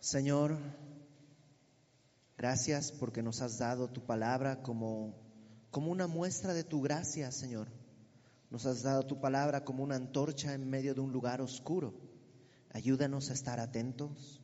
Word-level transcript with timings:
Señor, 0.00 0.56
gracias 2.36 2.92
porque 2.92 3.22
nos 3.22 3.42
has 3.42 3.58
dado 3.58 3.88
tu 3.88 4.06
palabra 4.06 4.62
como, 4.62 5.14
como 5.70 5.90
una 5.90 6.06
muestra 6.06 6.54
de 6.54 6.62
tu 6.62 6.80
gracia, 6.80 7.32
Señor. 7.32 7.68
Nos 8.50 8.64
has 8.64 8.82
dado 8.82 9.04
tu 9.06 9.20
palabra 9.20 9.64
como 9.64 9.82
una 9.82 9.96
antorcha 9.96 10.54
en 10.54 10.70
medio 10.70 10.94
de 10.94 11.00
un 11.00 11.12
lugar 11.12 11.40
oscuro. 11.40 11.94
Ayúdanos 12.72 13.30
a 13.30 13.34
estar 13.34 13.58
atentos, 13.58 14.40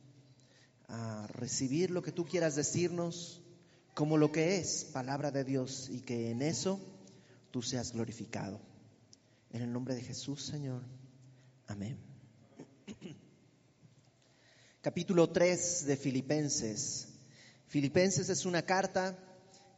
a 0.87 1.25
recibir 1.27 1.89
lo 1.89 2.01
que 2.01 2.11
tú 2.11 2.25
quieras 2.25 2.55
decirnos 2.55 3.41
como 3.93 4.17
lo 4.17 4.31
que 4.31 4.57
es 4.57 4.85
palabra 4.93 5.31
de 5.31 5.45
Dios 5.45 5.89
y 5.89 6.01
que 6.01 6.31
en 6.31 6.41
eso 6.41 6.79
tú 7.51 7.61
seas 7.61 7.93
glorificado. 7.93 8.59
En 9.51 9.61
el 9.61 9.71
nombre 9.71 9.95
de 9.95 10.01
Jesús, 10.01 10.45
Señor. 10.45 10.83
Amén. 11.67 11.97
Capítulo 14.85 15.31
3 15.31 15.87
de 15.87 15.97
Filipenses. 15.97 17.07
Filipenses 17.65 18.29
es 18.29 18.45
una 18.45 18.61
carta 18.61 19.17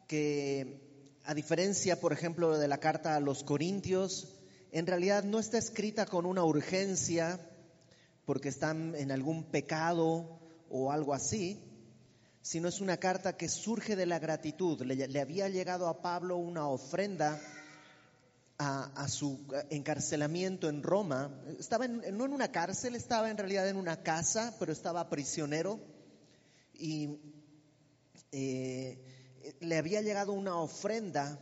que, 0.06 0.82
a 1.24 1.34
diferencia, 1.34 2.02
por 2.02 2.12
ejemplo, 2.12 2.58
de 2.58 2.68
la 2.68 2.82
carta 2.82 3.16
a 3.16 3.22
los 3.22 3.46
Corintios, 3.46 4.28
en 4.74 4.86
realidad 4.86 5.24
no 5.24 5.40
está 5.40 5.60
escrita 5.60 6.06
con 6.08 6.26
una 6.26 6.44
urgencia 6.44 7.40
porque 8.26 8.50
están 8.50 8.96
en 8.96 9.14
algún 9.14 9.46
pecado 9.46 10.42
o 10.70 10.92
algo 10.92 11.14
así, 11.14 11.58
sino 12.42 12.68
es 12.68 12.82
una 12.82 12.98
carta 12.98 13.38
que 13.38 13.48
surge 13.48 13.96
de 13.96 14.08
la 14.08 14.20
gratitud. 14.20 14.82
Le, 14.82 15.08
le 15.08 15.22
había 15.22 15.48
llegado 15.48 15.88
a 15.88 16.02
Pablo 16.02 16.36
una 16.36 16.68
ofrenda 16.68 17.40
a, 18.60 19.08
su 19.08 19.46
encarcelamiento 19.70 20.70
en 20.70 20.82
Roma. 20.82 21.32
Estaba 21.60 21.88
no 21.88 22.26
en 22.26 22.34
una 22.34 22.52
cárcel, 22.52 22.96
estaba 22.96 23.30
en 23.30 23.38
realidad 23.38 23.70
en 23.70 23.78
una 23.78 24.02
casa, 24.02 24.56
pero 24.60 24.72
estaba 24.72 25.10
prisionero. 25.10 25.80
Y 26.74 27.20
eh, 28.32 29.00
le 29.59 29.78
había 29.78 30.02
llegado 30.02 30.34
una 30.34 30.58
ofrenda 30.58 31.40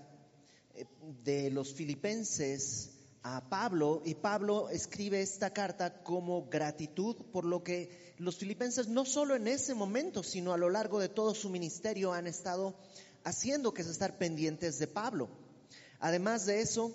eh, 0.73 0.85
de 1.23 1.49
los 1.51 1.73
filipenses 1.73 2.91
a 3.23 3.49
Pablo 3.49 4.03
y 4.05 4.13
Pablo 4.13 4.69
escribe 4.69 5.19
esta 5.19 5.51
carta 5.51 6.03
como 6.03 6.47
gratitud 6.47 7.15
por 7.31 7.43
lo 7.43 7.63
que 7.63 8.13
los 8.19 8.37
filipenses 8.37 8.87
no 8.87 9.03
solo 9.03 9.35
en 9.35 9.47
ese 9.47 9.73
momento, 9.73 10.21
sino 10.21 10.53
a 10.53 10.57
lo 10.57 10.69
largo 10.69 10.99
de 10.99 11.09
todo 11.09 11.33
su 11.33 11.49
ministerio 11.49 12.13
han 12.13 12.27
estado 12.27 12.75
haciendo, 13.23 13.73
que 13.73 13.81
es 13.81 13.87
estar 13.87 14.19
pendientes 14.19 14.77
de 14.77 14.85
Pablo. 14.85 15.27
Además 15.99 16.45
de 16.45 16.61
eso, 16.61 16.93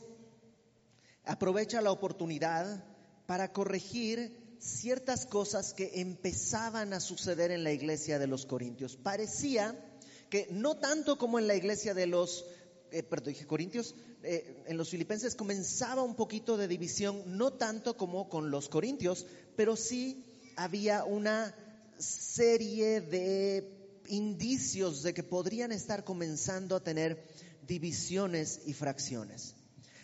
aprovecha 1.30 1.80
la 1.80 1.92
oportunidad 1.92 2.84
para 3.26 3.52
corregir 3.52 4.56
ciertas 4.58 5.26
cosas 5.26 5.72
que 5.72 6.00
empezaban 6.00 6.92
a 6.92 6.98
suceder 6.98 7.52
en 7.52 7.62
la 7.62 7.70
iglesia 7.70 8.18
de 8.18 8.26
los 8.26 8.46
Corintios. 8.46 8.96
Parecía 8.96 9.78
que 10.28 10.48
no 10.50 10.78
tanto 10.78 11.18
como 11.18 11.38
en 11.38 11.46
la 11.46 11.54
iglesia 11.54 11.94
de 11.94 12.08
los, 12.08 12.44
eh, 12.90 13.04
perdón, 13.04 13.32
dije 13.34 13.46
Corintios, 13.46 13.94
eh, 14.24 14.64
en 14.66 14.76
los 14.76 14.90
filipenses 14.90 15.36
comenzaba 15.36 16.02
un 16.02 16.16
poquito 16.16 16.56
de 16.56 16.66
división, 16.66 17.22
no 17.38 17.52
tanto 17.52 17.96
como 17.96 18.28
con 18.28 18.50
los 18.50 18.68
Corintios, 18.68 19.24
pero 19.54 19.76
sí 19.76 20.24
había 20.56 21.04
una 21.04 21.54
serie 21.96 23.00
de 23.02 24.02
indicios 24.08 25.04
de 25.04 25.14
que 25.14 25.22
podrían 25.22 25.70
estar 25.70 26.02
comenzando 26.02 26.74
a 26.74 26.82
tener 26.82 27.22
divisiones 27.68 28.62
y 28.66 28.72
fracciones. 28.72 29.54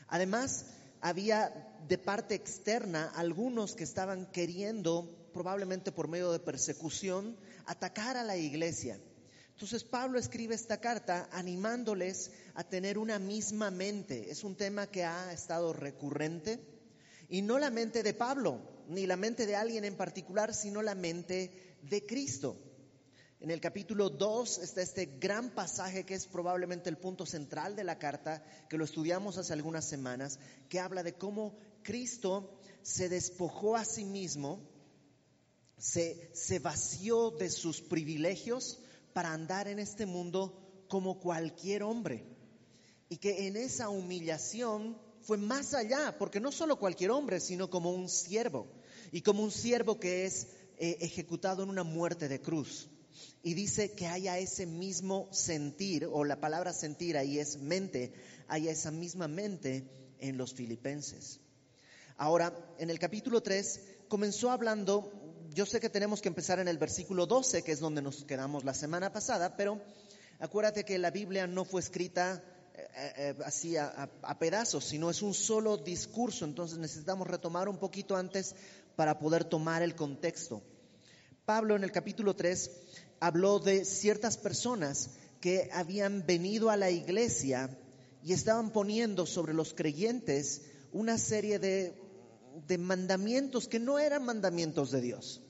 Además, 0.07 0.67
había 1.01 1.77
de 1.89 1.99
parte 1.99 2.35
externa 2.35 3.13
algunos 3.15 3.75
que 3.75 3.85
estaban 3.85 4.27
queriendo, 4.27 5.09
probablemente 5.33 5.93
por 5.93 6.09
medio 6.09 6.33
de 6.33 6.41
persecución, 6.41 7.37
atacar 7.67 8.17
a 8.17 8.25
la 8.25 8.37
iglesia. 8.37 8.99
Entonces 9.51 9.85
Pablo 9.85 10.19
escribe 10.19 10.55
esta 10.55 10.81
carta 10.81 11.29
animándoles 11.33 12.31
a 12.55 12.65
tener 12.65 12.99
una 12.99 13.19
misma 13.19 13.71
mente. 13.71 14.31
Es 14.31 14.45
un 14.45 14.55
tema 14.55 14.87
que 14.87 15.05
ha 15.05 15.33
estado 15.33 15.73
recurrente. 15.73 16.61
Y 17.29 17.43
no 17.43 17.59
la 17.59 17.71
mente 17.71 18.03
de 18.03 18.12
Pablo, 18.12 18.61
ni 18.89 19.06
la 19.06 19.17
mente 19.17 19.47
de 19.47 19.56
alguien 19.56 19.85
en 19.85 19.97
particular, 19.97 20.55
sino 20.55 20.83
la 20.83 20.95
mente 20.95 21.79
de 21.83 22.05
Cristo. 22.05 22.56
En 23.39 23.51
el 23.51 23.61
capítulo 23.61 24.09
2 24.09 24.59
está 24.59 24.81
este 24.81 25.05
gran 25.21 25.51
pasaje 25.51 26.07
que 26.07 26.15
es 26.15 26.27
probablemente 26.27 26.89
el 26.89 26.97
punto 26.97 27.27
central 27.27 27.77
de 27.77 27.85
la 27.85 27.99
carta, 27.99 28.43
que 28.71 28.79
lo 28.79 28.85
estudiamos 28.85 29.37
hace 29.37 29.53
algunas 29.53 29.87
semanas, 29.87 30.39
que 30.71 30.81
habla 30.81 31.03
de 31.03 31.15
cómo 31.15 31.55
Cristo 31.83 32.59
se 32.81 33.11
despojó 33.11 33.77
a 33.77 33.85
sí 33.85 34.07
mismo, 34.07 34.67
se, 35.77 36.31
se 36.35 36.61
vació 36.61 37.31
de 37.31 37.51
sus 37.51 37.83
privilegios 37.83 38.79
para 39.13 39.35
andar 39.35 39.69
en 39.69 39.81
este 39.81 40.07
mundo 40.07 40.87
como 40.89 41.21
cualquier 41.21 41.83
hombre. 41.83 42.25
Y 43.11 43.19
que 43.19 43.49
en 43.49 43.59
esa 43.59 43.91
humillación 43.91 44.99
fue 45.21 45.37
más 45.37 45.75
allá, 45.75 46.17
porque 46.19 46.41
no 46.41 46.53
solo 46.53 46.79
cualquier 46.79 47.11
hombre, 47.11 47.41
sino 47.41 47.69
como 47.69 47.93
un 47.93 48.09
siervo, 48.09 48.67
y 49.13 49.21
como 49.21 49.43
un 49.43 49.51
siervo 49.51 50.01
que 50.01 50.25
es 50.25 50.47
eh, 50.79 50.97
ejecutado 51.01 51.63
en 51.63 51.69
una 51.69 51.85
muerte 51.85 52.29
de 52.29 52.41
cruz 52.41 52.89
y 53.43 53.54
dice 53.54 53.93
que 53.93 54.06
haya 54.06 54.38
ese 54.38 54.66
mismo 54.66 55.28
sentir, 55.32 56.09
o 56.10 56.25
la 56.25 56.41
palabra 56.41 56.72
sentir 56.72 57.16
ahí 57.16 57.38
es 57.38 57.59
mente, 57.59 58.12
haya 58.49 58.71
esa 58.71 58.91
misma 58.91 59.28
mente 59.28 59.88
en 60.19 60.37
los 60.37 60.54
filipenses. 60.54 61.41
Ahora, 62.16 62.53
en 62.78 62.91
el 62.91 62.99
capítulo 62.99 63.43
3 63.43 63.81
comenzó 64.09 64.50
hablando, 64.50 65.12
yo 65.55 65.66
sé 65.66 65.81
que 65.81 65.91
tenemos 65.91 66.21
que 66.21 66.28
empezar 66.28 66.59
en 66.59 66.69
el 66.69 66.78
versículo 66.78 67.26
12, 67.26 67.62
que 67.62 67.72
es 67.72 67.81
donde 67.81 68.03
nos 68.03 68.25
quedamos 68.25 68.65
la 68.65 68.75
semana 68.75 69.12
pasada, 69.12 69.56
pero 69.56 69.81
acuérdate 70.38 70.84
que 70.84 70.99
la 70.99 71.10
Biblia 71.10 71.47
no 71.47 71.65
fue 71.65 71.81
escrita 71.81 72.43
eh, 72.75 73.12
eh, 73.16 73.34
así 73.44 73.76
a, 73.76 74.10
a, 74.22 74.38
pedazos, 74.38 74.84
sino 74.84 75.10
es 75.10 75.22
un 75.22 75.34
solo 75.34 75.76
discurso, 75.76 76.44
entonces 76.44 76.78
necesitamos 76.78 77.26
retomar 77.26 77.69
un 77.69 77.78
poquito 77.78 78.16
antes 78.16 78.55
para 78.97 79.19
poder 79.19 79.44
tomar 79.44 79.82
el 79.82 79.94
contexto. 79.94 80.62
Pablo 81.47 81.76
en 81.76 81.84
el 81.84 81.93
capítulo 81.93 82.34
3 82.34 82.71
habló 83.21 83.59
de 83.59 83.84
ciertas 83.84 84.37
personas 84.37 85.10
que 85.41 85.71
habían 85.72 86.25
venido 86.27 86.71
a 86.71 86.77
la 86.77 86.91
iglesia 86.91 87.71
y 88.22 88.32
estaban 88.32 88.71
poniendo 88.71 89.27
sobre 89.27 89.54
los 89.54 89.75
creyentes 89.75 90.62
una 90.93 91.19
serie 91.19 91.59
de, 91.59 91.94
de 92.66 92.78
mandamientos 92.78 93.69
que 93.69 93.78
no 93.78 93.99
eran 93.99 94.25
mandamientos 94.25 94.91
de 94.91 95.00
Dios. 95.00 95.43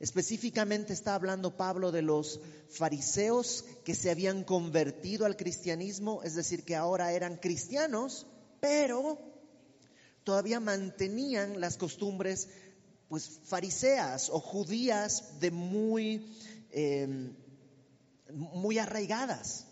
Específicamente 0.00 0.92
está 0.92 1.14
hablando 1.14 1.56
Pablo 1.56 1.90
de 1.90 2.02
los 2.02 2.40
fariseos 2.70 3.64
que 3.84 3.94
se 3.94 4.10
habían 4.10 4.44
convertido 4.44 5.26
al 5.26 5.36
cristianismo, 5.36 6.22
es 6.22 6.34
decir, 6.34 6.64
que 6.64 6.76
ahora 6.76 7.12
eran 7.12 7.36
cristianos, 7.36 8.26
pero 8.60 9.18
todavía 10.22 10.60
mantenían 10.60 11.60
las 11.60 11.76
costumbres 11.76 12.48
pues 13.08 13.40
fariseas 13.44 14.28
o 14.30 14.38
judías 14.38 15.40
de 15.40 15.50
muy 15.50 16.36
Em, 16.80 17.34
muy 18.30 18.78
arraigadas. 18.78 19.66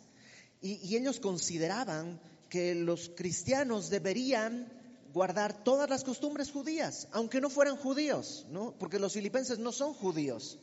Y, 0.60 0.96
ellos 0.96 1.20
consideraban 1.20 2.20
que 2.48 2.74
los 2.74 3.10
cristianos 3.14 3.90
deberían 3.90 4.66
guardar 5.12 5.62
todas 5.62 5.88
las 5.88 6.02
costumbres 6.02 6.50
judías, 6.50 7.06
aunque 7.12 7.40
no 7.40 7.48
fueran 7.48 7.76
judíos, 7.76 8.44
¿no? 8.50 8.74
Porque 8.76 8.98
los 8.98 9.12
filipenses 9.12 9.60
no 9.60 9.70
son 9.70 9.94
judíos. 9.94 10.58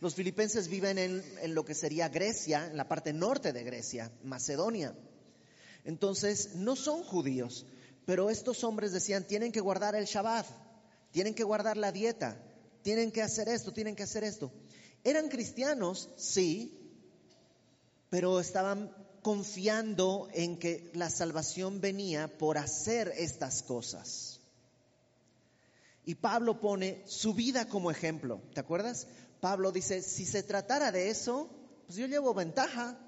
Los 0.00 0.14
filipenses 0.14 0.68
viven 0.68 0.96
en, 0.96 1.22
en, 1.42 1.54
lo 1.54 1.62
que 1.62 1.74
sería 1.74 2.08
Grecia, 2.08 2.68
en 2.68 2.78
la 2.78 2.88
parte 2.88 3.12
norte 3.12 3.52
de 3.52 3.62
Grecia, 3.62 4.10
Macedonia. 4.24 4.96
Entonces, 5.84 6.54
no 6.54 6.74
son 6.74 7.02
judíos, 7.02 7.66
pero 8.06 8.30
estos 8.30 8.64
hombres 8.64 8.92
decían, 8.92 9.24
tienen 9.24 9.52
que 9.52 9.60
guardar 9.60 9.94
el 9.94 10.06
Shabbat, 10.06 10.46
tienen 11.10 11.34
que 11.34 11.44
guardar 11.44 11.76
la 11.76 11.92
dieta, 11.92 12.40
tienen 12.80 13.12
que 13.12 13.20
hacer 13.20 13.50
esto, 13.50 13.74
tienen 13.74 13.94
que 13.94 14.04
hacer 14.04 14.24
esto. 14.24 14.50
Eran 15.04 15.28
cristianos, 15.28 16.08
sí, 16.16 16.78
pero 18.10 18.40
estaban 18.40 18.94
confiando 19.22 20.28
en 20.32 20.58
que 20.58 20.90
la 20.94 21.10
salvación 21.10 21.80
venía 21.80 22.38
por 22.38 22.58
hacer 22.58 23.12
estas 23.16 23.62
cosas. 23.62 24.40
Y 26.04 26.16
Pablo 26.16 26.60
pone 26.60 27.02
su 27.06 27.32
vida 27.32 27.68
como 27.68 27.90
ejemplo, 27.90 28.40
¿te 28.54 28.60
acuerdas? 28.60 29.06
Pablo 29.40 29.70
dice, 29.70 30.02
si 30.02 30.24
se 30.24 30.42
tratara 30.42 30.90
de 30.90 31.10
eso, 31.10 31.48
pues 31.86 31.96
yo 31.96 32.06
llevo 32.06 32.34
ventaja. 32.34 32.98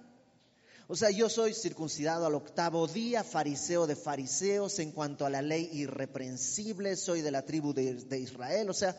O 0.87 0.95
sea, 0.95 1.11
yo 1.11 1.29
soy 1.29 1.55
circuncidado 1.55 2.27
al 2.27 2.35
octavo 2.35 2.87
día, 2.87 3.25
fariseo 3.25 3.87
de 3.87 3.97
fariseos 3.97 4.79
en 4.79 4.93
cuanto 4.93 5.25
a 5.25 5.31
la 5.31 5.43
ley 5.43 5.71
irreprensible, 5.73 6.95
soy 6.97 7.23
de 7.23 7.31
la 7.31 7.43
tribu 7.43 7.73
de, 7.73 8.19
Israel. 8.19 8.69
O 8.69 8.75
sea, 8.75 8.95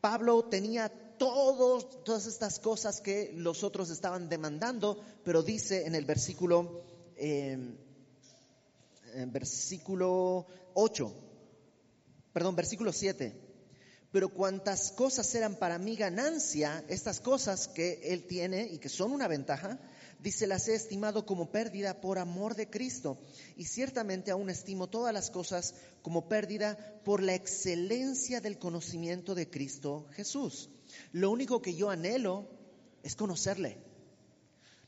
Pablo 0.00 0.44
tenía 0.44 0.90
todas 1.20 2.26
estas 2.26 2.58
cosas 2.58 3.02
que 3.02 3.30
los 3.34 3.62
otros 3.62 3.90
estaban 3.90 4.30
demandando, 4.30 4.98
pero 5.22 5.42
dice 5.42 5.84
en 5.86 5.94
el 5.94 6.06
versículo, 6.06 6.80
em, 7.14 7.76
en 9.12 9.30
versículo 9.30 10.46
8, 10.72 11.14
perdón, 12.32 12.56
versículo 12.56 12.90
7, 12.90 13.48
Pero 14.12 14.30
cuantas 14.30 14.90
cosas 14.90 15.32
eran 15.36 15.54
para 15.56 15.78
mí 15.78 15.94
ganancia, 15.94 16.84
estas 16.88 17.20
cosas 17.20 17.68
que 17.68 18.00
Él 18.02 18.26
tiene 18.26 18.66
y 18.66 18.78
que 18.78 18.88
son 18.88 19.12
una 19.12 19.28
ventaja, 19.28 19.78
dice, 20.18 20.48
las 20.48 20.66
he 20.66 20.74
estimado 20.74 21.26
como 21.26 21.52
pérdida 21.52 22.00
por 22.00 22.18
amor 22.18 22.56
de 22.56 22.68
Cristo. 22.68 23.18
Y 23.56 23.66
ciertamente 23.66 24.32
aún 24.32 24.50
estimo 24.50 24.88
todas 24.88 25.14
las 25.14 25.30
cosas 25.30 25.76
como 26.02 26.28
pérdida 26.28 26.76
por 27.04 27.22
la 27.22 27.34
excelencia 27.34 28.40
del 28.40 28.58
conocimiento 28.58 29.36
de 29.36 29.48
Cristo 29.48 30.08
Jesús. 30.10 30.70
Lo 31.12 31.30
único 31.30 31.60
que 31.62 31.74
yo 31.74 31.90
anhelo 31.90 32.46
es 33.02 33.14
conocerle. 33.16 33.78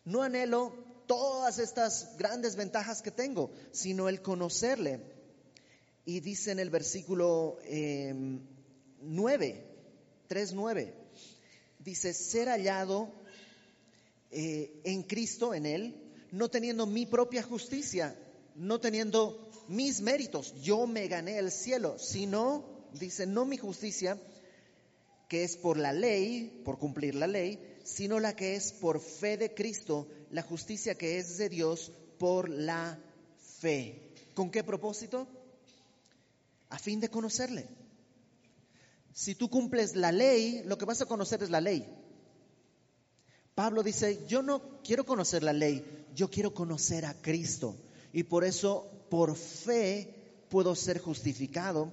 No 0.05 0.23
anhelo 0.23 0.75
todas 1.07 1.59
estas 1.59 2.17
grandes 2.17 2.57
ventajas 2.57 3.03
que 3.03 3.11
tengo, 3.11 3.51
sino 3.73 4.09
el 4.09 4.23
conocerle. 4.23 5.01
Y 6.05 6.21
dice 6.21 6.53
en 6.53 6.59
el 6.59 6.71
versículo... 6.71 7.59
Eh, 7.65 8.41
9, 9.03 9.67
3, 10.29 10.53
9. 10.53 10.95
Dice, 11.79 12.15
ser 12.15 12.49
hallado 12.49 13.13
eh, 14.31 14.81
en 14.85 15.03
Cristo, 15.03 15.55
en 15.55 15.67
Él, 15.67 15.95
no 16.31 16.49
teniendo 16.49 16.87
mi 16.87 17.07
propia 17.07 17.43
justicia, 17.43 18.17
no 18.55 18.81
teniendo 18.81 19.51
mis 19.69 20.01
méritos, 20.01 20.55
yo 20.63 20.87
me 20.87 21.09
gané 21.09 21.39
el 21.39 21.51
cielo, 21.51 21.99
sino, 21.99 22.65
dice, 22.93 23.27
no 23.27 23.45
mi 23.45 23.57
justicia, 23.57 24.19
que 25.33 25.45
es 25.45 25.57
por 25.57 25.79
la 25.79 25.95
ley, 25.95 26.61
por 26.63 26.79
cumplir 26.79 27.15
la 27.15 27.27
ley, 27.27 27.59
sino 27.85 28.21
la 28.21 28.37
que 28.37 28.55
es 28.55 28.71
por 28.75 29.01
fe 29.01 29.39
de 29.39 29.55
Cristo, 29.55 30.07
la 30.31 30.43
justicia 30.43 30.95
que 30.95 31.17
es 31.17 31.39
de 31.39 31.49
Dios 31.49 31.91
por 32.19 32.51
la 32.51 32.99
fe. 33.61 34.13
¿Con 34.35 34.51
qué 34.51 34.63
propósito? 34.63 35.27
A 36.69 36.79
fin 36.79 37.01
de 37.01 37.09
conocerle 37.09 37.67
si 39.15 39.35
tú 39.35 39.49
cumples 39.49 39.97
la 39.97 40.13
ley, 40.13 40.63
lo 40.67 40.77
que 40.77 40.85
vas 40.85 41.01
a 41.01 41.07
conocer 41.07 41.43
es 41.43 41.49
la 41.49 41.63
ley. 41.63 41.87
Pablo 43.55 43.83
dice, 43.83 44.27
yo 44.29 44.43
no 44.43 44.83
quiero 44.83 45.07
conocer 45.07 45.43
la 45.43 45.55
ley, 45.55 46.05
yo 46.15 46.29
quiero 46.31 46.53
conocer 46.53 47.07
a 47.07 47.15
Cristo. 47.15 47.75
Y 48.13 48.25
por 48.25 48.45
eso, 48.45 48.87
por 49.09 49.35
fe, 49.35 50.45
puedo 50.51 50.75
ser 50.75 50.99
justificado 50.99 51.91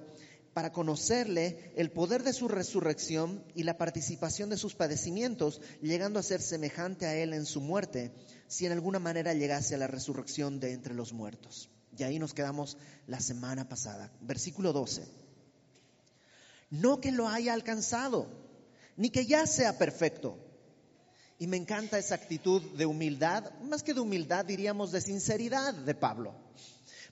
para 0.54 0.72
conocerle 0.72 1.72
el 1.76 1.90
poder 1.90 2.22
de 2.22 2.32
su 2.32 2.48
resurrección 2.48 3.44
y 3.54 3.62
la 3.62 3.78
participación 3.78 4.50
de 4.50 4.56
sus 4.56 4.74
padecimientos, 4.74 5.60
llegando 5.80 6.18
a 6.18 6.24
ser 6.24 6.40
semejante 6.40 7.06
a 7.06 7.14
él 7.14 7.32
en 7.32 7.46
su 7.46 7.60
muerte, 7.60 8.12
si 8.48 8.66
en 8.66 8.72
alguna 8.72 8.98
manera 8.98 9.34
llegase 9.34 9.74
a 9.74 9.78
la 9.78 9.86
resurrección 9.86 10.60
de 10.60 10.72
entre 10.72 10.94
los 10.94 11.12
muertos. 11.12 11.70
Y 11.96 12.02
ahí 12.02 12.18
nos 12.18 12.34
quedamos 12.34 12.76
la 13.06 13.20
semana 13.20 13.68
pasada. 13.68 14.12
Versículo 14.20 14.72
12 14.72 15.20
no 16.70 17.00
que 17.00 17.10
lo 17.10 17.28
haya 17.28 17.52
alcanzado, 17.52 18.28
ni 18.96 19.10
que 19.10 19.26
ya 19.26 19.46
sea 19.46 19.76
perfecto. 19.76 20.38
Y 21.38 21.46
me 21.46 21.56
encanta 21.56 21.98
esa 21.98 22.14
actitud 22.14 22.62
de 22.76 22.86
humildad, 22.86 23.50
más 23.62 23.82
que 23.82 23.94
de 23.94 24.00
humildad 24.00 24.44
diríamos 24.44 24.92
de 24.92 25.00
sinceridad 25.00 25.74
de 25.74 25.94
Pablo. 25.94 26.34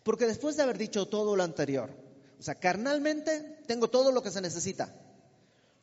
Porque 0.05 0.27
después 0.27 0.57
de 0.57 0.63
haber 0.63 0.79
dicho 0.79 1.07
todo 1.07 1.35
lo 1.35 1.43
anterior, 1.43 1.91
o 2.39 2.43
sea, 2.43 2.55
carnalmente 2.55 3.63
tengo 3.67 3.89
todo 3.89 4.13
lo 4.13 4.23
que 4.23 4.31
se 4.31 4.41
necesita. 4.41 4.95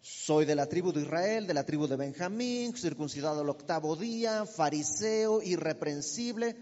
Soy 0.02 0.46
de 0.46 0.56
la 0.56 0.68
tribu 0.68 0.92
de 0.92 1.02
Israel, 1.02 1.48
de 1.48 1.54
la 1.54 1.66
tribu 1.66 1.88
de 1.88 1.96
Benjamín, 1.96 2.75
circuncidado 2.78 3.42
al 3.42 3.50
octavo 3.50 3.96
día, 3.96 4.46
fariseo, 4.46 5.42
irreprensible, 5.42 6.56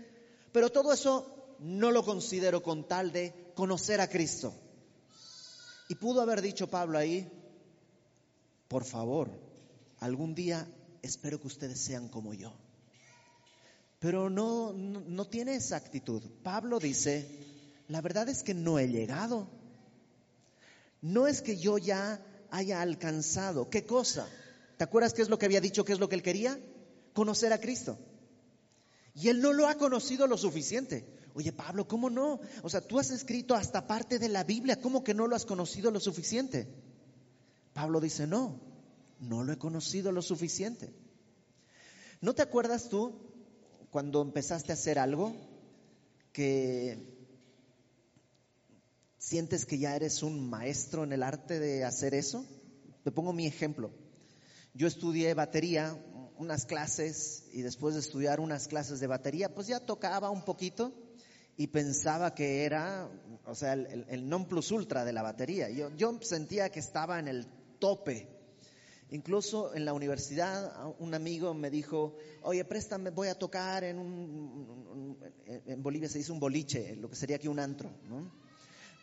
pero 0.52 0.72
todo 0.72 0.94
eso 0.94 1.56
no 1.60 1.92
lo 1.92 2.04
considero 2.04 2.64
con 2.64 2.88
tal 2.88 3.12
de 3.12 3.52
conocer 3.54 4.02
a 4.02 4.10
Cristo. 4.10 4.54
Y 5.90 5.96
pudo 5.96 6.22
haber 6.22 6.42
dicho 6.42 6.70
Pablo 6.70 6.98
ahí, 6.98 7.30
por 8.68 8.86
favor, 8.86 9.30
algún 10.00 10.34
día 10.34 10.68
espero 11.02 11.40
que 11.40 11.48
ustedes 11.48 11.80
sean 11.80 12.08
como 12.08 12.34
yo. 12.34 12.54
Pero 14.00 14.30
no, 14.30 14.74
no, 14.74 15.26
tiene 15.26 15.56
esa 15.56 15.78
actitud. 15.78 16.24
Pablo 16.44 16.80
dice, 16.80 17.26
la 17.88 18.02
verdad 18.02 18.28
es 18.28 18.44
que 18.44 18.54
no 18.54 18.80
he 18.80 18.88
llegado. 18.88 19.48
No 21.04 21.28
es 21.28 21.42
que 21.42 21.58
yo 21.58 21.78
ya 21.78 22.26
haya 22.50 22.82
alcanzado. 22.82 23.70
¿Qué 23.70 23.86
cosa? 23.86 24.26
¿Te 24.78 24.86
acuerdas 24.86 25.14
qué 25.14 25.22
es 25.22 25.30
lo 25.30 25.38
que 25.38 25.46
había 25.46 25.60
dicho, 25.60 25.84
qué 25.84 25.92
es 25.92 26.00
lo 26.00 26.08
que 26.08 26.16
él 26.16 26.24
quería? 26.24 26.58
Conocer 27.12 27.52
a 27.52 27.60
Cristo. 27.60 28.00
Y 29.14 29.28
él 29.28 29.42
no 29.42 29.52
lo 29.52 29.68
ha 29.68 29.76
conocido 29.76 30.28
lo 30.28 30.38
suficiente. 30.38 31.06
Oye, 31.34 31.52
Pablo, 31.52 31.90
¿cómo 31.90 32.10
no? 32.10 32.40
O 32.62 32.70
sea, 32.70 32.80
tú 32.80 33.00
has 33.00 33.12
escrito 33.12 33.54
hasta 33.54 33.86
parte 33.86 34.18
de 34.18 34.30
la 34.30 34.46
Biblia, 34.46 34.80
¿cómo 34.80 35.04
que 35.04 35.14
no 35.14 35.28
lo 35.28 35.36
has 35.36 35.46
conocido 35.46 35.92
lo 35.92 36.00
suficiente? 36.00 36.70
Pablo 37.74 38.00
dice, 38.00 38.26
no, 38.26 38.62
no 39.20 39.44
lo 39.44 39.52
he 39.52 39.58
conocido 39.58 40.14
lo 40.14 40.22
suficiente. 40.22 40.94
¿No 42.22 42.34
te 42.34 42.44
acuerdas 42.44 42.88
tú 42.88 43.20
cuando 43.92 44.22
empezaste 44.22 44.72
a 44.72 44.76
hacer 44.76 45.00
algo 45.00 45.36
que 46.32 47.13
sientes 49.24 49.66
que 49.66 49.78
ya 49.78 49.96
eres 49.96 50.22
un 50.22 50.50
maestro 50.50 51.06
en 51.06 51.14
el 51.14 51.24
arte 51.24 51.58
de 51.58 51.86
hacer 51.86 52.14
eso? 52.14 52.46
Te 53.06 53.12
pongo 53.12 53.32
mi 53.32 53.48
ejemplo. 53.48 53.90
Yo 54.74 54.86
estudié 54.86 55.34
batería 55.34 55.98
unas 56.38 56.66
clases 56.66 57.46
y 57.54 57.62
después 57.62 57.94
de 57.94 58.02
estudiar 58.02 58.42
unas 58.42 58.68
clases 58.68 59.00
de 59.00 59.08
batería, 59.08 59.54
pues 59.54 59.68
ya 59.68 59.80
tocaba 59.80 60.30
un 60.30 60.44
poquito 60.44 60.92
y 61.56 61.68
pensaba 61.68 62.36
que 62.36 62.66
era, 62.66 63.10
o 63.46 63.56
sea, 63.56 63.74
el, 63.74 64.28
non 64.28 64.46
plus 64.46 64.72
ultra 64.72 65.06
de 65.06 65.14
la 65.14 65.22
batería. 65.22 65.70
Yo, 65.70 65.90
yo 65.96 66.20
sentía 66.22 66.70
que 66.70 66.82
estaba 66.82 67.18
en 67.20 67.30
el 67.30 67.48
tope. 67.80 68.28
Incluso 69.12 69.74
en 69.74 69.86
la 69.86 69.94
universidad 69.94 70.94
un 71.00 71.14
amigo 71.14 71.54
me 71.54 71.70
dijo, 71.70 72.18
oye, 72.42 72.66
préstame, 72.66 73.12
voy 73.12 73.30
a 73.30 73.36
tocar 73.36 73.86
en 73.86 74.00
un, 74.00 75.18
en 75.46 75.82
Bolivia 75.82 76.10
se 76.10 76.18
dice 76.18 76.32
un 76.32 76.42
boliche, 76.42 76.98
lo 76.98 77.10
que 77.10 77.16
sería 77.16 77.38
aquí 77.38 77.48
un 77.48 77.60
antro, 77.60 77.90
¿no? 78.10 78.43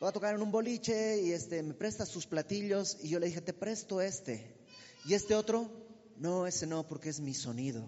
Voy 0.01 0.09
a 0.09 0.13
tocar 0.13 0.35
en 0.35 0.41
un 0.41 0.51
boliche 0.51 1.21
y 1.21 1.33
este, 1.33 1.63
me 1.63 1.75
prestas 1.75 2.09
sus 2.09 2.27
platillos 2.27 2.97
y 3.03 3.11
yo 3.11 3.19
le 3.19 3.27
dije, 3.27 3.43
te 3.43 3.53
presto 3.53 4.01
este. 4.01 4.57
Y 5.05 5.13
este 5.13 5.35
otro, 5.35 5.71
no, 6.17 6.47
ese 6.47 6.67
no, 6.67 6.89
porque 6.89 7.11
es 7.11 7.21
mi 7.21 7.35
sonido. 7.35 7.87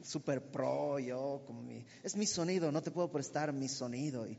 Super 0.00 0.52
pro, 0.52 1.00
yo, 1.00 1.42
como 1.48 1.60
mi, 1.62 1.84
es 2.04 2.14
mi 2.14 2.26
sonido, 2.26 2.70
no 2.70 2.84
te 2.84 2.92
puedo 2.92 3.10
prestar 3.10 3.52
mi 3.52 3.68
sonido. 3.68 4.28
Y, 4.28 4.38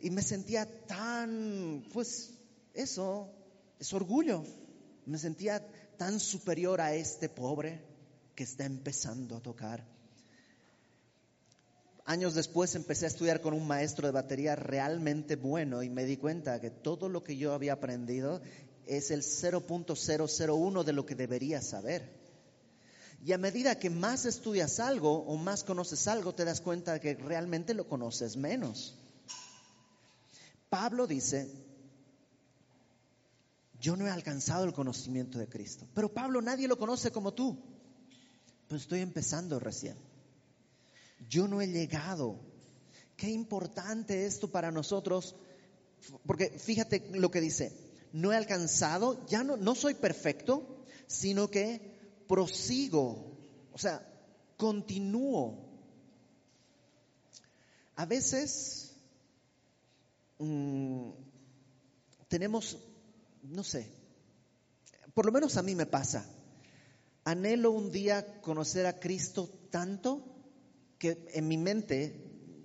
y 0.00 0.10
me 0.10 0.22
sentía 0.22 0.66
tan, 0.86 1.82
pues, 1.94 2.34
eso, 2.74 3.32
es 3.78 3.90
orgullo. 3.94 4.44
Me 5.06 5.16
sentía 5.16 5.66
tan 5.96 6.20
superior 6.20 6.82
a 6.82 6.94
este 6.94 7.30
pobre 7.30 7.82
que 8.34 8.44
está 8.44 8.66
empezando 8.66 9.38
a 9.38 9.40
tocar. 9.40 9.82
Años 12.10 12.34
después 12.34 12.74
empecé 12.74 13.04
a 13.04 13.08
estudiar 13.08 13.40
con 13.40 13.54
un 13.54 13.68
maestro 13.68 14.08
de 14.08 14.12
batería 14.12 14.56
realmente 14.56 15.36
bueno 15.36 15.84
y 15.84 15.88
me 15.88 16.04
di 16.04 16.16
cuenta 16.16 16.60
que 16.60 16.68
todo 16.68 17.08
lo 17.08 17.22
que 17.22 17.36
yo 17.36 17.52
había 17.52 17.74
aprendido 17.74 18.42
es 18.84 19.12
el 19.12 19.22
0.001 19.22 20.82
de 20.82 20.92
lo 20.92 21.06
que 21.06 21.14
debería 21.14 21.62
saber. 21.62 22.12
Y 23.24 23.30
a 23.30 23.38
medida 23.38 23.78
que 23.78 23.90
más 23.90 24.26
estudias 24.26 24.80
algo 24.80 25.18
o 25.18 25.36
más 25.36 25.62
conoces 25.62 26.08
algo, 26.08 26.34
te 26.34 26.44
das 26.44 26.60
cuenta 26.60 26.98
que 26.98 27.14
realmente 27.14 27.74
lo 27.74 27.86
conoces 27.86 28.36
menos. 28.36 28.98
Pablo 30.68 31.06
dice, 31.06 31.48
yo 33.80 33.94
no 33.94 34.08
he 34.08 34.10
alcanzado 34.10 34.64
el 34.64 34.72
conocimiento 34.72 35.38
de 35.38 35.46
Cristo. 35.46 35.86
Pero 35.94 36.12
Pablo, 36.12 36.42
nadie 36.42 36.66
lo 36.66 36.76
conoce 36.76 37.12
como 37.12 37.34
tú. 37.34 37.56
Pues 38.66 38.82
estoy 38.82 38.98
empezando 38.98 39.60
recién. 39.60 40.09
Yo 41.28 41.48
no 41.48 41.60
he 41.60 41.68
llegado. 41.68 42.40
Qué 43.16 43.30
importante 43.30 44.26
esto 44.26 44.50
para 44.50 44.70
nosotros. 44.70 45.36
Porque 46.26 46.50
fíjate 46.50 47.10
lo 47.12 47.30
que 47.30 47.40
dice. 47.40 47.72
No 48.12 48.32
he 48.32 48.36
alcanzado, 48.36 49.26
ya 49.26 49.44
no, 49.44 49.56
no 49.56 49.74
soy 49.74 49.94
perfecto, 49.94 50.84
sino 51.06 51.48
que 51.48 51.90
prosigo, 52.30 53.36
o 53.72 53.78
sea, 53.78 54.00
continúo. 54.56 55.68
A 57.96 58.06
veces 58.06 58.94
mm, 60.38 61.10
tenemos, 62.28 62.78
no 63.42 63.64
sé, 63.64 63.90
por 65.12 65.26
lo 65.26 65.32
menos 65.32 65.56
a 65.56 65.62
mí 65.62 65.74
me 65.74 65.86
pasa, 65.86 66.24
anhelo 67.24 67.72
un 67.72 67.90
día 67.90 68.40
conocer 68.40 68.86
a 68.86 69.00
Cristo 69.00 69.50
tanto 69.70 70.24
que 71.00 71.26
en 71.32 71.48
mi 71.48 71.56
mente 71.56 72.14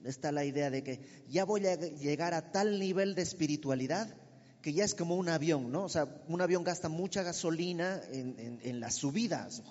está 0.04 0.32
la 0.32 0.44
idea 0.44 0.70
de 0.70 0.84
que 0.84 1.00
ya 1.30 1.46
voy 1.46 1.66
a 1.66 1.76
llegar 1.78 2.34
a 2.34 2.52
tal 2.52 2.80
nivel 2.80 3.16
de 3.16 3.22
espiritualidad 3.22 4.14
que 4.62 4.74
ya 4.74 4.84
es 4.84 4.94
como 4.94 5.16
un 5.16 5.30
avión, 5.30 5.72
¿no? 5.72 5.86
O 5.86 5.90
sea, 5.90 6.24
un 6.28 6.42
avión 6.42 6.64
gasta 6.64 6.90
mucha 6.90 7.24
gasolina 7.24 8.02
en, 8.12 8.80
las 8.80 8.96
subidas, 8.96 9.62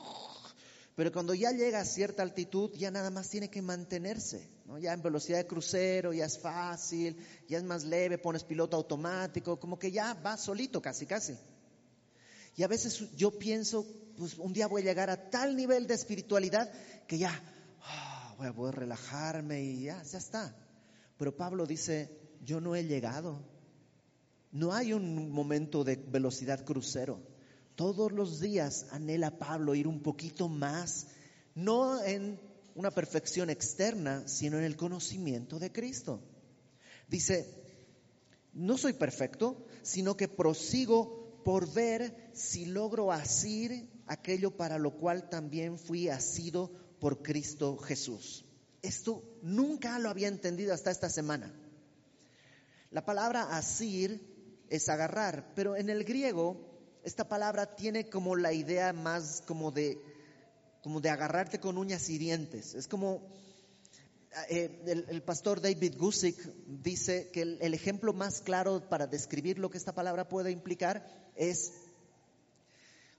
pero 0.94 1.12
cuando 1.12 1.35
ya 1.35 1.50
llega 1.50 1.80
a 1.80 1.85
cierta 1.85 2.23
altitud, 2.23 2.71
ya 2.75 2.92
nada 2.92 3.11
más 3.11 3.28
tiene 3.28 3.50
que 3.50 3.61
mantenerse, 3.61 4.49
¿no? 4.64 4.78
Ya 4.78 4.92
en 4.92 5.02
velocidad 5.02 5.38
de 5.38 5.47
crucero, 5.47 6.12
ya 6.12 6.25
es 6.25 6.38
fácil, 6.38 7.16
ya 7.49 7.59
es 7.59 7.64
más 7.64 7.85
leve, 7.85 8.18
pones 8.18 8.44
piloto 8.44 8.76
automático, 8.76 9.59
como 9.59 9.78
que 9.78 9.90
ya 9.90 10.14
va 10.14 10.37
solito 10.37 10.80
casi, 10.80 11.06
casi. 11.06 11.37
Y 12.56 12.62
a 12.62 12.68
veces 12.68 13.11
yo 13.16 13.37
pienso, 13.37 13.85
pues 14.16 14.38
un 14.38 14.52
día 14.52 14.68
voy 14.68 14.83
a 14.83 14.85
llegar 14.85 15.11
a 15.11 15.28
tal 15.28 15.56
nivel 15.56 15.88
de 15.88 15.94
espiritualidad 15.94 16.71
que 17.09 17.18
ya 17.18 17.42
voy 18.37 18.47
a 18.47 18.53
poder 18.53 18.76
relajarme 18.76 19.62
y 19.62 19.85
ya, 19.85 20.03
ya 20.03 20.19
está. 20.19 20.57
Pero 21.17 21.37
Pablo 21.37 21.67
dice, 21.67 22.11
yo 22.43 22.61
no 22.61 22.75
he 22.75 22.85
llegado. 22.85 23.43
No 24.53 24.73
hay 24.73 24.93
un 24.93 25.31
momento 25.31 25.85
de 25.85 25.97
velocidad 25.97 26.64
crucero. 26.64 27.21
Todos 27.75 28.12
los 28.12 28.41
días 28.41 28.87
anhela 28.93 29.38
Pablo 29.38 29.75
ir 29.75 29.88
un 29.88 30.00
poquito 30.00 30.49
más, 30.49 31.09
no 31.55 32.03
en 32.03 32.41
una 32.75 32.91
perfección 32.91 33.50
externa, 33.50 34.26
sino 34.26 34.59
en 34.59 34.64
el 34.64 34.76
conocimiento 34.76 35.59
de 35.59 35.73
Cristo. 35.73 36.21
Dice, 37.09 37.64
no 38.53 38.79
soy 38.79 38.93
perfecto, 38.93 39.67
sino 39.83 40.17
que 40.17 40.29
prosigo 40.29 41.43
por 41.45 41.73
ver 41.73 42.31
si 42.33 42.64
logro 42.64 43.12
asir 43.12 43.91
aquello 44.07 44.57
para 44.57 44.79
lo 44.79 44.97
cual 44.97 45.29
también 45.29 45.79
fui 45.79 46.09
asido 46.09 46.73
por 47.04 47.23
Cristo 47.23 47.76
Jesús. 47.76 48.46
Esto 48.80 49.23
nunca 49.42 49.99
lo 49.99 50.08
había 50.08 50.26
entendido 50.26 50.73
hasta 50.73 50.90
esta 50.90 51.11
semana. 51.11 51.52
La 52.90 53.04
palabra 53.04 53.58
asir 53.58 54.64
es 54.70 54.88
agarrar, 54.88 55.52
pero 55.54 55.76
en 55.76 55.90
el 55.90 56.04
griego 56.04 56.56
esta 57.02 57.28
palabra 57.28 57.76
tiene 57.76 58.08
como 58.08 58.37
la 58.37 58.54
idea 58.54 58.94
más 58.94 59.42
como 59.46 59.70
de, 59.70 59.99
como 60.82 61.02
de 61.02 61.11
agarrarte 61.11 61.61
con 61.61 61.76
uñas 61.76 62.08
y 62.08 62.16
dientes. 62.16 62.75
Es 62.75 62.88
como 62.88 63.28
eh, 64.49 65.04
el, 65.06 65.23
pastor 65.25 65.61
David 65.61 65.99
Gusick 65.99 66.38
dice 66.66 67.28
que 67.34 67.42
el, 67.42 67.75
ejemplo 67.75 68.14
más 68.14 68.40
claro 68.40 68.88
para 68.88 69.06
describir 69.06 69.58
lo 69.58 69.68
que 69.68 69.76
esta 69.76 69.94
palabra 69.94 70.26
puede 70.26 70.52
implicar 70.52 71.06
es 71.37 71.70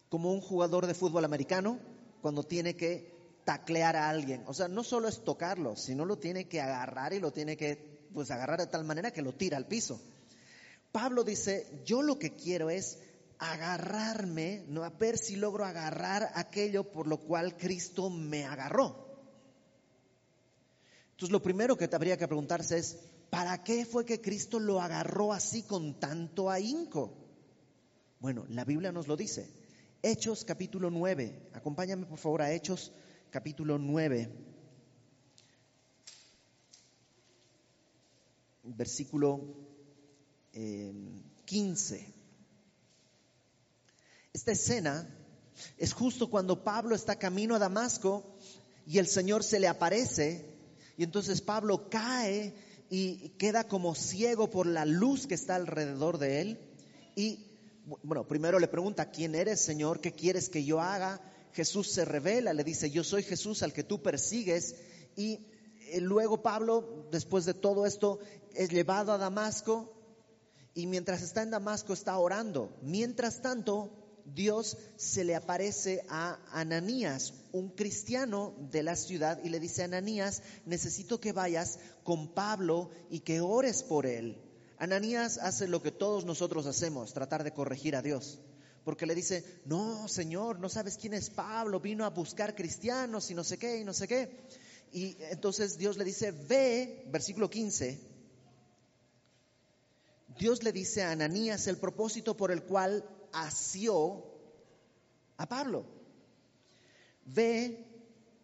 como 0.10 0.34
un 0.34 0.42
jugador 0.42 0.88
de 0.88 0.96
fútbol 0.96 1.24
americano 1.24 1.80
cuando 2.24 2.42
tiene 2.42 2.75
que 2.75 3.15
taclear 3.46 3.96
a 3.96 4.10
alguien. 4.10 4.44
O 4.48 4.54
sea, 4.54 4.68
no 4.68 4.84
solo 4.84 5.08
es 5.08 5.24
tocarlo, 5.24 5.78
sino 5.78 6.04
lo 6.04 6.18
tiene 6.18 6.48
que 6.48 6.60
agarrar 6.60 7.14
y 7.14 7.20
lo 7.20 7.32
tiene 7.32 7.56
que 7.56 7.96
pues 8.14 8.32
agarrar 8.32 8.60
de 8.60 8.68
tal 8.68 8.84
manera 8.84 9.12
que 9.12 9.22
lo 9.22 9.34
tira 9.34 9.58
al 9.58 9.68
piso. 9.68 10.02
Pablo 10.92 11.24
dice, 11.24 11.82
yo 11.86 12.02
lo 12.02 12.18
que 12.18 12.36
quiero 12.36 12.70
es 12.70 13.00
agarrarme, 13.38 14.64
no 14.68 14.84
a 14.84 14.90
ver 14.90 15.18
si 15.18 15.36
logro 15.36 15.66
agarrar 15.66 16.32
aquello 16.36 16.92
por 16.92 17.08
lo 17.08 17.20
cual 17.20 17.56
Cristo 17.58 18.10
me 18.10 18.46
agarró. 18.46 19.06
Entonces 21.12 21.32
lo 21.32 21.42
primero 21.42 21.78
que 21.78 21.88
te 21.88 21.96
habría 21.96 22.18
que 22.18 22.28
preguntarse 22.28 22.78
es, 22.78 22.98
¿para 23.30 23.64
qué 23.64 23.86
fue 23.86 24.06
que 24.06 24.22
Cristo 24.22 24.60
lo 24.60 24.82
agarró 24.82 25.34
así 25.34 25.64
con 25.64 26.00
tanto 26.00 26.50
ahínco? 26.50 27.14
Bueno, 28.20 28.46
la 28.50 28.66
Biblia 28.66 28.92
nos 28.92 29.08
lo 29.08 29.16
dice. 29.16 29.50
Hechos 30.02 30.46
capítulo 30.46 30.90
9. 30.90 31.50
Acompáñame 31.54 32.06
por 32.06 32.18
favor 32.18 32.42
a 32.42 32.52
Hechos 32.52 32.92
capítulo 33.36 33.77
9. 33.77 34.30
Versículo 38.63 39.42
15. 41.44 41.96
Eh, 41.98 42.13
Esta 44.32 44.54
escena 44.54 45.13
es 45.77 45.92
justo 45.92 46.30
cuando 46.30 46.63
Pablo 46.63 46.96
está 46.96 47.18
camino 47.18 47.56
a 47.56 47.60
Damasco 47.60 48.38
y 48.88 49.00
el 49.00 49.08
Señor 49.08 49.44
se 49.44 49.60
le 49.60 49.68
aparece 49.68 50.46
y 50.96 51.04
entonces 51.04 51.42
Pablo 51.42 51.89
cae 51.89 52.56
y 52.89 53.32
queda 53.32 53.65
como 53.65 53.96
ciego 53.96 54.50
por 54.50 54.65
la 54.65 54.86
luz 54.86 55.27
que 55.27 55.36
está 55.36 55.56
alrededor 55.56 56.20
de 56.20 56.39
él. 56.39 56.60
Y 57.18 57.46
bueno, 58.01 58.25
primero 58.25 58.60
le 58.60 58.70
pregunta, 58.70 59.12
¿quién 59.12 59.36
eres, 59.36 59.60
Señor? 59.60 60.00
¿Qué 60.00 60.13
quieres 60.13 60.48
que 60.48 60.63
yo 60.63 60.80
haga? 60.80 61.20
Jesús 61.56 61.90
se 61.90 62.04
revela, 62.04 62.54
le 62.54 62.66
dice, 62.66 62.92
yo 62.92 63.04
soy 63.06 63.24
Jesús 63.24 63.64
al 63.64 63.72
que 63.72 63.86
tú 63.86 64.02
persigues. 64.02 64.76
Y 65.16 65.48
eh, 65.88 66.02
luego 66.02 66.42
Pablo, 66.42 67.08
después 67.12 67.46
de 67.46 67.54
todo 67.54 67.86
esto, 67.86 68.20
es 68.54 68.70
llevado 68.70 69.14
a 69.14 69.18
Damasco 69.18 69.94
y 70.74 70.86
mientras 70.86 71.22
está 71.22 71.44
en 71.44 71.52
Damasco 71.52 71.94
está 71.94 72.18
orando. 72.18 72.78
Mientras 72.82 73.42
tanto, 73.42 73.90
Dios 74.26 74.78
se 74.98 75.24
le 75.24 75.34
aparece 75.34 76.04
a 76.10 76.40
Ananías, 76.52 77.34
un 77.54 77.70
cristiano 77.70 78.54
de 78.70 78.84
la 78.84 78.98
ciudad, 78.98 79.40
y 79.42 79.48
le 79.48 79.62
dice, 79.62 79.84
Ananías, 79.84 80.42
necesito 80.66 81.22
que 81.22 81.32
vayas 81.32 81.80
con 82.04 82.34
Pablo 82.34 82.90
y 83.10 83.22
que 83.22 83.40
ores 83.40 83.82
por 83.82 84.06
él. 84.06 84.42
Ananías 84.78 85.38
hace 85.38 85.70
lo 85.70 85.82
que 85.82 85.92
todos 85.92 86.26
nosotros 86.26 86.66
hacemos, 86.66 87.14
tratar 87.14 87.46
de 87.46 87.54
corregir 87.54 87.96
a 87.96 88.02
Dios. 88.02 88.40
Porque 88.86 89.08
le 89.08 89.15
dice, 89.15 89.44
no, 89.65 90.08
Señor, 90.08 90.60
no 90.60 90.70
sabes 90.70 90.96
quién 90.96 91.15
es 91.15 91.32
Pablo, 91.32 91.80
vino 91.80 92.06
a 92.06 92.12
buscar 92.12 92.56
cristianos 92.56 93.30
y 93.32 93.34
no 93.34 93.44
sé 93.44 93.58
qué, 93.58 93.80
y 93.80 93.84
no 93.84 93.94
sé 93.94 94.08
qué. 94.08 94.46
Y 94.94 95.18
entonces 95.32 95.77
Dios 95.77 95.98
le 95.98 96.06
dice, 96.06 96.32
ve, 96.32 97.04
versículo 97.12 97.50
15, 97.50 98.00
Dios 100.38 100.63
le 100.63 100.72
dice 100.72 101.01
a 101.01 101.12
Ananías 101.12 101.65
el 101.68 101.77
propósito 101.77 102.38
por 102.38 102.51
el 102.51 102.63
cual 102.63 103.04
asió 103.34 104.24
a 105.38 105.50
Pablo. 105.50 105.86
Ve, 107.25 107.86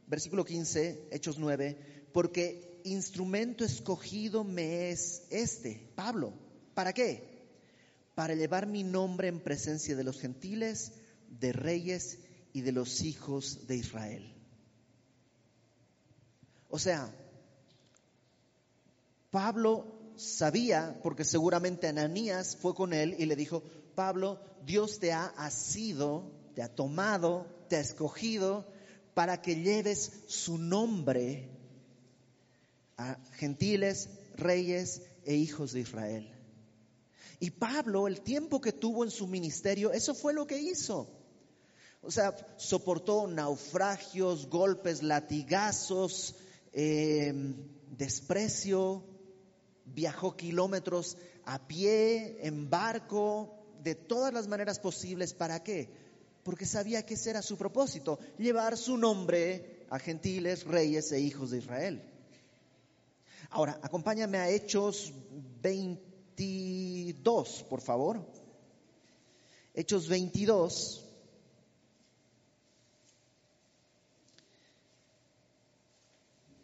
versículo 0.07 0.43
15, 0.43 1.10
Hechos 1.12 1.38
9, 1.38 2.10
porque 2.12 2.81
instrumento 2.83 3.63
escogido 3.63 4.43
me 4.43 4.89
es 4.89 5.21
este, 5.29 5.91
Pablo. 5.95 6.33
¿Para 6.74 6.93
qué? 6.93 7.30
Para 8.22 8.36
llevar 8.36 8.68
mi 8.68 8.84
nombre 8.84 9.30
en 9.30 9.40
presencia 9.40 9.96
de 9.96 10.04
los 10.04 10.20
gentiles, 10.20 10.92
de 11.28 11.54
reyes 11.54 12.20
y 12.54 12.62
de 12.62 12.72
los 12.72 13.01
hijos 13.01 13.66
de 13.66 13.78
Israel. 13.78 14.32
O 16.70 16.78
sea, 16.78 17.12
Pablo 19.32 19.88
sabía, 20.18 21.00
porque 21.01 21.25
seguramente 21.25 21.88
Ananías 21.88 22.56
fue 22.56 22.75
con 22.75 22.94
él 22.94 23.16
y 23.18 23.25
le 23.25 23.36
dijo, 23.36 23.63
Pablo, 23.96 24.40
Dios 24.68 25.00
te 25.00 25.13
ha 25.13 25.25
asido, 25.25 26.32
te 26.54 26.62
ha 26.62 26.68
tomado, 26.68 27.48
te 27.70 27.78
ha 27.78 27.82
escogido 27.82 28.68
para 29.16 29.42
que 29.42 29.56
lleves 29.56 30.12
su 30.28 30.60
nombre 30.60 31.50
a 32.98 33.18
gentiles, 33.32 34.10
reyes 34.36 35.01
e 35.25 35.34
hijos 35.34 35.72
de 35.72 35.80
Israel. 35.80 36.30
Y 37.41 37.50
Pablo, 37.50 38.07
el 38.07 38.21
tiempo 38.21 38.62
que 38.62 38.71
tuvo 38.71 39.03
en 39.03 39.10
su 39.10 39.25
ministerio, 39.25 39.91
eso 39.91 40.13
fue 40.13 40.31
lo 40.31 40.45
que 40.45 40.60
hizo. 40.60 41.10
O 42.03 42.12
sea, 42.12 42.36
soportó 42.55 43.25
naufragios, 43.25 44.48
golpes, 44.48 45.01
latigazos, 45.01 46.36
eh, 46.71 47.33
desprecio, 47.98 49.03
viajó 49.86 50.38
kilómetros 50.38 51.17
a 51.43 51.67
pie, 51.67 52.38
en 52.45 52.69
barco, 52.69 53.55
de 53.81 53.95
todas 53.95 54.31
las 54.31 54.48
maneras 54.48 54.77
posibles. 54.77 55.33
¿Para 55.33 55.63
qué? 55.63 55.89
Porque 56.43 56.67
sabía 56.67 57.07
que 57.07 57.15
ese 57.15 57.31
era 57.31 57.41
su 57.41 57.57
propósito, 57.57 58.19
llevar 58.38 58.77
su 58.77 58.98
nombre 58.98 59.88
a 59.89 59.98
gentiles, 59.98 60.63
reyes 60.63 61.12
e 61.12 61.19
hijos 61.19 61.50
de 61.50 61.57
Israel. 61.57 62.03
Ahora, 63.50 63.79
acompáñame 63.81 64.38
a 64.38 64.48
Hechos 64.48 65.12
22, 66.41 67.63
por 67.69 67.81
favor. 67.81 68.25
Hechos 69.75 70.07
22. 70.07 71.05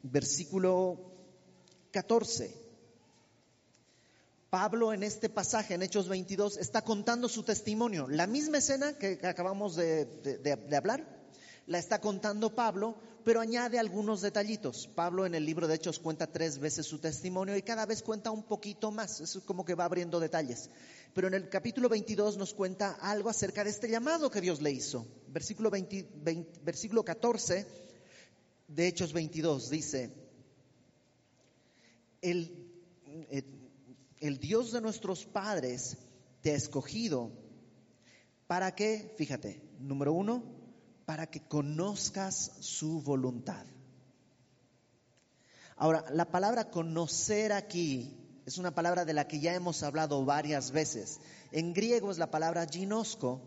Versículo 0.04 1.00
14. 1.92 2.66
Pablo 4.50 4.94
en 4.94 5.04
este 5.04 5.30
pasaje, 5.30 5.74
en 5.74 5.84
Hechos 5.84 6.08
22, 6.08 6.58
está 6.58 6.82
contando 6.82 7.28
su 7.28 7.44
testimonio. 7.44 8.08
La 8.08 8.26
misma 8.26 8.60
escena 8.60 8.98
que 8.98 9.20
acabamos 9.24 9.76
de, 9.76 10.74
hablar, 10.76 11.06
la 11.68 11.80
está 11.80 12.00
contando 12.00 12.56
Pablo, 12.56 12.96
pero 13.26 13.42
añade 13.42 13.78
algunos 13.78 14.22
detallitos. 14.22 14.88
Pablo 14.88 15.26
en 15.26 15.36
el 15.36 15.46
libro 15.46 15.68
de 15.68 15.76
Hechos 15.76 16.00
cuenta 16.00 16.32
tres 16.32 16.60
veces 16.60 16.86
su 16.86 16.98
testimonio 16.98 17.58
y 17.58 17.62
cada 17.62 17.86
vez 17.86 18.02
cuenta 18.02 18.32
un 18.32 18.44
poquito 18.44 18.90
más. 18.90 19.20
Es 19.20 19.38
como 19.46 19.66
que 19.66 19.76
va 19.76 19.84
abriendo 19.84 20.20
detalles. 20.20 20.70
Pero 21.14 21.28
en 21.28 21.34
el 21.34 21.50
capítulo 21.50 21.90
22 21.90 22.38
nos 22.38 22.54
cuenta 22.54 22.92
algo 23.02 23.30
acerca 23.30 23.66
de 23.66 23.70
este 23.70 23.90
llamado 23.90 24.32
que 24.32 24.40
Dios 24.40 24.62
le 24.62 24.72
hizo. 24.72 25.06
Versículo, 25.28 25.70
versículo 26.64 27.04
14 27.04 27.68
de 28.70 28.88
Hechos 28.88 29.12
22 29.12 29.70
dice, 29.70 30.14
el, 32.22 32.66
eh, 33.30 33.44
el 34.20 34.40
Dios 34.40 34.72
de 34.72 34.80
nuestros 34.80 35.26
padres 35.26 35.98
te 36.42 36.52
ha 36.52 36.56
escogido. 36.56 37.30
¿Para 38.48 38.74
qué? 38.74 39.14
Fíjate, 39.18 39.62
número 39.80 40.14
uno, 40.14 40.57
para 41.08 41.26
que 41.26 41.40
conozcas 41.40 42.52
su 42.60 43.02
voluntad. 43.02 43.66
Ahora, 45.78 46.04
la 46.12 46.26
palabra 46.26 46.70
conocer 46.70 47.54
aquí 47.54 48.14
es 48.46 48.58
una 48.58 48.76
palabra 48.76 49.06
de 49.06 49.14
la 49.14 49.26
que 49.26 49.40
ya 49.40 49.54
hemos 49.54 49.84
hablado 49.84 50.26
varias 50.26 50.72
veces. 50.72 51.22
En 51.54 51.74
griego 51.74 52.12
es 52.12 52.18
la 52.18 52.30
palabra 52.30 52.68
ginosco, 52.70 53.40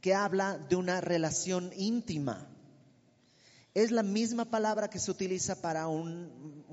que 0.00 0.14
habla 0.14 0.56
de 0.56 0.76
una 0.76 1.02
relación 1.02 1.70
íntima. 1.76 2.48
Es 3.74 3.90
la 3.90 4.02
misma 4.02 4.46
palabra 4.46 4.88
que 4.88 4.98
se 4.98 5.10
utiliza 5.10 5.60
para 5.60 5.88
un, 5.88 6.64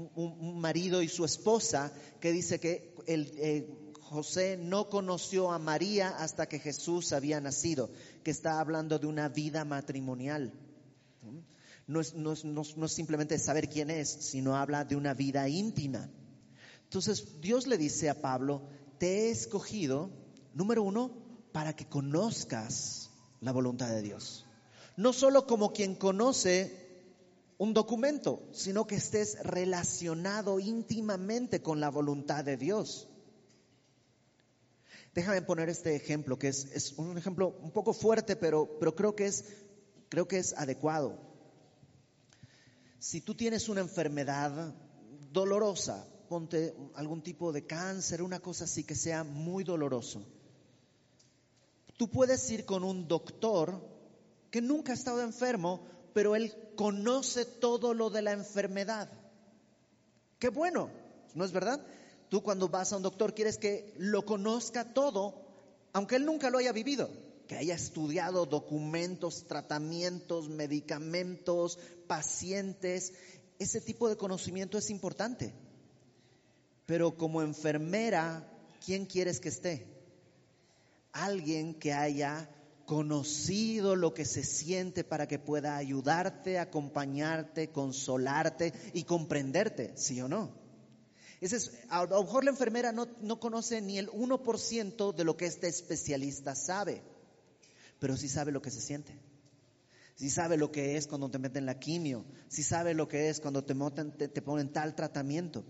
marido 0.56 1.02
y 1.02 1.10
su 1.10 1.26
esposa, 1.26 1.92
que 2.22 2.32
dice 2.32 2.62
que 2.62 2.96
el, 3.08 3.30
eh, 3.36 3.83
José 4.14 4.58
no 4.58 4.90
conoció 4.90 5.52
a 5.52 5.60
María 5.60 6.10
hasta 6.10 6.48
que 6.48 6.60
Jesús 6.60 7.12
había 7.14 7.42
nacido, 7.42 7.90
que 8.24 8.32
está 8.32 8.60
hablando 8.60 9.00
de 9.00 9.08
una 9.08 9.28
vida 9.28 9.66
matrimonial. 9.66 10.54
No 11.88 12.00
es, 12.00 12.14
no 12.14 12.88
simplemente 12.88 13.40
saber 13.40 13.68
quién 13.68 13.90
es, 13.90 14.10
sino 14.10 14.56
habla 14.56 14.86
de 14.86 14.96
una 14.96 15.14
vida 15.14 15.50
íntima. 15.50 16.10
Entonces 16.84 17.42
Dios 17.42 17.66
le 17.66 17.78
dice 17.78 18.10
a 18.10 18.22
Pablo, 18.22 18.62
te 19.00 19.28
he 19.28 19.32
escogido, 19.32 20.12
número 20.54 20.84
uno, 20.84 21.12
para 21.52 21.76
que 21.76 21.88
conozcas 21.88 23.10
la 23.42 23.52
voluntad 23.52 23.90
de 23.90 24.04
Dios. 24.04 24.46
No 24.96 25.12
solo 25.12 25.48
como 25.48 25.74
quien 25.74 25.96
conoce 25.96 26.84
un 27.58 27.74
documento, 27.74 28.44
sino 28.52 28.86
que 28.86 28.96
estés 28.96 29.38
relacionado 29.44 30.60
íntimamente 30.60 31.64
con 31.64 31.80
la 31.80 31.90
voluntad 31.90 32.46
de 32.46 32.58
Dios. 32.58 33.10
Déjame 35.14 35.44
poner 35.44 35.70
este 35.70 35.96
ejemplo, 35.96 36.40
que 36.40 36.48
es, 36.48 36.94
un 36.98 37.18
ejemplo 37.18 37.56
un 37.62 37.72
poco 37.72 37.94
fuerte, 37.94 38.36
pero, 38.36 38.78
pero 38.80 38.96
creo, 38.96 39.16
que 39.16 39.28
es, 39.28 39.46
creo 40.10 40.28
que 40.28 40.40
es 40.40 40.54
adecuado. 40.54 41.20
Si 42.98 43.22
tú 43.22 43.36
tienes 43.36 43.70
una 43.70 43.82
enfermedad 43.82 44.74
dolorosa, 45.32 46.08
ponte 46.30 46.74
algún 46.96 47.22
tipo 47.22 47.52
de 47.52 47.66
cáncer, 47.66 48.24
una 48.24 48.40
cosa 48.40 48.64
así 48.64 48.84
que 48.84 48.96
sea 48.96 49.24
muy 49.24 49.64
doloroso, 49.64 50.26
tú 51.98 52.10
puedes 52.10 52.50
ir 52.50 52.66
con 52.66 52.84
un 52.84 53.08
doctor 53.08 53.88
que 54.50 54.62
nunca 54.62 54.94
ha 54.94 54.96
estado 54.96 55.22
enfermo, 55.22 55.86
pero 56.14 56.36
él 56.36 56.54
conoce 56.76 57.46
todo 57.46 57.94
lo 57.94 58.10
de 58.10 58.24
la 58.24 58.32
enfermedad. 58.32 59.12
Qué 60.40 60.50
bueno, 60.50 60.90
¿no 61.36 61.46
es 61.46 61.52
verdad? 61.52 61.86
Tú 62.34 62.42
cuando 62.42 62.68
vas 62.68 62.92
a 62.92 62.98
un 62.98 63.04
doctor 63.04 63.36
quieres 63.36 63.60
que 63.60 63.94
lo 63.96 64.26
conozca 64.26 64.92
todo, 64.92 65.36
aunque 65.94 66.16
él 66.16 66.26
nunca 66.26 66.50
lo 66.50 66.58
haya 66.58 66.72
vivido, 66.72 67.08
que 67.48 67.56
haya 67.56 67.76
estudiado 67.76 68.48
documentos, 68.48 69.46
tratamientos, 69.46 70.50
medicamentos, 70.50 71.78
pacientes. 72.08 73.14
Ese 73.60 73.82
tipo 73.82 74.10
de 74.10 74.18
conocimiento 74.18 74.80
es 74.80 74.90
importante. 74.90 75.54
Pero 76.88 77.16
como 77.20 77.44
enfermera, 77.44 78.52
¿quién 78.84 79.06
quieres 79.06 79.40
que 79.40 79.50
esté? 79.50 79.86
Alguien 81.12 81.76
que 81.76 81.94
haya 81.94 82.50
conocido 82.88 83.96
lo 83.96 84.16
que 84.16 84.26
se 84.26 84.44
siente 84.44 85.04
para 85.04 85.28
que 85.28 85.38
pueda 85.38 85.78
ayudarte, 85.78 86.58
acompañarte, 86.58 87.70
consolarte 87.70 88.74
y 88.96 89.04
comprenderte, 89.04 89.96
¿sí 89.96 90.20
o 90.20 90.28
no? 90.28 90.63
A 91.90 92.06
lo 92.06 92.24
mejor 92.24 92.46
la 92.46 92.52
enfermera 92.52 92.92
no, 92.92 93.08
no 93.22 93.40
conoce 93.40 93.82
ni 93.82 93.98
el 93.98 94.10
1% 94.10 95.14
de 95.14 95.24
lo 95.24 95.36
que 95.36 95.46
este 95.46 95.68
especialista 95.68 96.56
sabe, 96.56 97.02
pero 98.00 98.16
sí 98.16 98.30
sabe 98.30 98.52
lo 98.52 98.62
que 98.62 98.72
se 98.72 98.82
siente. 98.82 99.20
Sí 100.16 100.30
sabe 100.30 100.58
lo 100.58 100.72
que 100.72 100.96
es 100.96 101.08
cuando 101.08 101.30
te 101.30 101.40
meten 101.40 101.66
la 101.66 101.80
quimio, 101.80 102.24
sí 102.48 102.64
sabe 102.64 102.94
lo 102.94 103.08
que 103.08 103.30
es 103.30 103.42
cuando 103.42 103.64
te, 103.64 103.74
ponen 104.42 104.72
tal 104.72 104.96
tratamiento. 104.96 105.66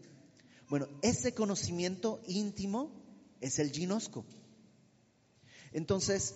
Bueno, 0.70 0.88
ese 1.01 1.34
conocimiento 1.34 2.22
íntimo 2.27 2.92
es 3.42 3.58
el 3.60 3.72
ginosco. 3.72 4.25
Entonces, 5.72 6.36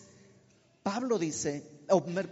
Pablo 0.84 1.20
dice, 1.20 1.70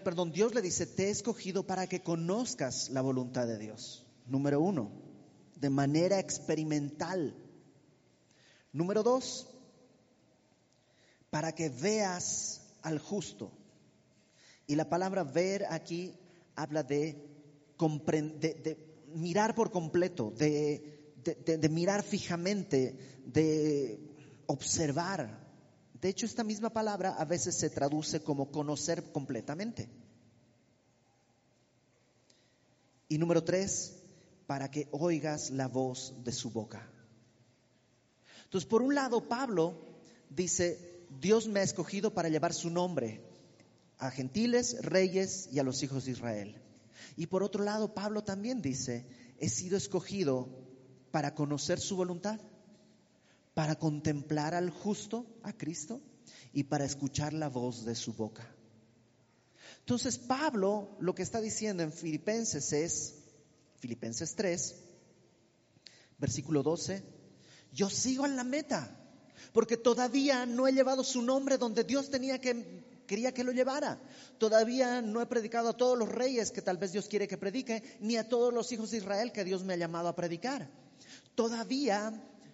perdón, 0.04 0.32
Dios 0.32 0.56
le 0.56 0.62
dice, 0.62 0.86
te 0.86 1.08
he 1.08 1.10
escogido 1.10 1.68
para 1.68 1.88
que 1.88 2.02
conozcas 2.02 2.90
la 2.90 3.02
voluntad 3.02 3.46
de 3.46 3.60
Dios. 3.60 4.06
Número 4.28 4.62
uno 4.62 5.05
de 5.56 5.70
manera 5.70 6.20
experimental. 6.20 7.34
Número 8.72 9.04
dos, 9.04 9.48
para 11.30 11.54
que 11.54 11.70
veas 11.70 12.62
al 12.82 13.00
justo. 13.00 13.52
Y 14.68 14.76
la 14.76 14.90
palabra 14.90 15.24
ver 15.24 15.66
aquí 15.70 16.18
habla 16.56 16.84
de, 16.84 17.16
mirar 19.14 19.56
por 19.56 19.72
completo, 19.72 20.32
de, 20.32 21.14
de 21.24 21.70
mirar 21.70 22.04
fijamente, 22.04 23.22
de 23.26 24.00
observar. 24.48 25.46
De 26.02 26.10
hecho, 26.10 26.26
esta 26.26 26.44
misma 26.44 26.70
palabra 26.70 27.16
a 27.16 27.26
veces 27.26 27.56
se 27.56 27.70
traduce 27.70 28.22
como 28.22 28.52
conocer 28.52 29.12
completamente. 29.12 29.90
Y 33.08 33.18
número 33.18 33.44
tres, 33.44 33.95
para 34.48 34.70
que 34.70 34.88
oigas 34.92 35.50
la 35.52 35.68
voz 35.68 36.14
de 36.24 36.32
su 36.32 36.52
boca. 36.52 36.88
Entonces, 38.44 38.70
por 38.70 38.82
un 38.82 38.96
lado, 38.96 39.28
Pablo 39.28 39.76
dice, 40.30 41.06
Dios 41.20 41.48
me 41.48 41.60
ha 41.60 41.64
escogido 41.64 42.14
para 42.14 42.30
llevar 42.30 42.54
su 42.54 42.70
nombre 42.70 43.22
a 43.98 44.12
gentiles, 44.12 44.78
reyes 44.82 45.50
y 45.52 45.60
a 45.60 45.64
los 45.64 45.82
hijos 45.84 46.06
de 46.06 46.12
Israel. 46.12 46.62
Y 47.18 47.28
por 47.28 47.44
otro 47.44 47.64
lado, 47.64 47.94
Pablo 47.94 48.24
también 48.24 48.62
dice, 48.62 49.06
he 49.40 49.50
sido 49.50 49.78
escogido 49.78 50.50
para 51.12 51.34
conocer 51.34 51.80
su 51.80 51.96
voluntad, 51.96 52.40
para 53.54 53.76
contemplar 53.76 54.54
al 54.54 54.70
justo, 54.70 55.26
a 55.44 55.54
Cristo, 55.54 56.02
y 56.54 56.64
para 56.64 56.86
escuchar 56.86 57.34
la 57.34 57.50
voz 57.50 57.86
de 57.86 57.96
su 57.96 58.14
boca. 58.14 58.48
Entonces, 59.80 60.18
Pablo 60.18 60.96
lo 61.00 61.14
que 61.14 61.24
está 61.24 61.42
diciendo 61.42 61.84
en 61.84 61.92
Filipenses 61.92 62.74
es, 62.74 63.16
Filipenses 63.80 64.36
3, 64.36 64.76
versículo 66.18 66.64
12, 66.64 67.04
yo 67.72 67.90
sigo 67.90 68.26
en 68.26 68.36
la 68.36 68.44
meta, 68.44 68.98
porque 69.54 69.78
todavía 69.78 70.46
no 70.46 70.68
he 70.68 70.74
llevado 70.74 71.04
su 71.04 71.22
nombre 71.22 71.58
donde 71.58 71.84
Dios 71.84 72.10
tenía 72.10 72.40
que 72.40 72.84
quería 73.06 73.34
que 73.34 73.44
lo 73.44 73.52
llevara. 73.52 74.00
Todavía 74.38 75.02
no 75.02 75.22
he 75.22 75.26
predicado 75.26 75.70
a 75.70 75.78
todos 75.78 75.98
los 75.98 76.10
reyes 76.10 76.52
que 76.52 76.62
tal 76.62 76.78
vez 76.78 76.92
Dios 76.92 77.08
quiere 77.08 77.28
que 77.28 77.38
predique, 77.38 77.98
ni 78.00 78.18
a 78.18 78.28
todos 78.28 78.54
los 78.54 78.72
hijos 78.72 78.92
de 78.92 78.98
Israel 78.98 79.32
que 79.32 79.44
Dios 79.44 79.64
me 79.64 79.74
ha 79.74 79.78
llamado 79.78 80.10
a 80.10 80.16
predicar. 80.16 80.70
Todavía 81.36 82.14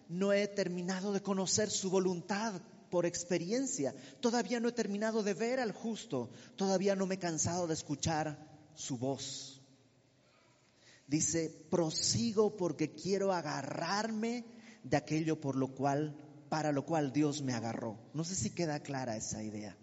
no 0.10 0.34
he 0.34 0.48
terminado 0.48 1.14
de 1.14 1.22
conocer 1.22 1.70
su 1.70 1.90
voluntad 1.90 2.62
por 2.90 3.06
experiencia. 3.06 3.96
Todavía 4.20 4.60
no 4.60 4.70
he 4.70 4.74
terminado 4.74 5.24
de 5.24 5.34
ver 5.34 5.60
al 5.60 5.72
justo. 5.72 6.30
Todavía 6.56 6.96
no 6.96 7.06
me 7.06 7.16
he 7.16 7.20
cansado 7.20 7.68
de 7.68 7.74
escuchar 7.74 8.38
su 8.76 8.98
voz. 8.98 9.61
Dice, 11.12 11.50
prosigo 11.70 12.56
porque 12.56 12.96
quiero 12.96 13.34
agarrarme 13.34 14.46
de 14.82 14.96
aquello 14.96 15.42
por 15.42 15.58
lo 15.58 15.76
cual, 15.76 16.16
para 16.48 16.72
lo 16.72 16.86
cual 16.86 17.12
Dios 17.12 17.42
me 17.42 17.52
agarró. 17.52 18.00
No 18.14 18.24
sé 18.24 18.34
si 18.34 18.52
queda 18.52 18.80
clara 18.80 19.18
esa 19.18 19.44
idea. 19.44 19.76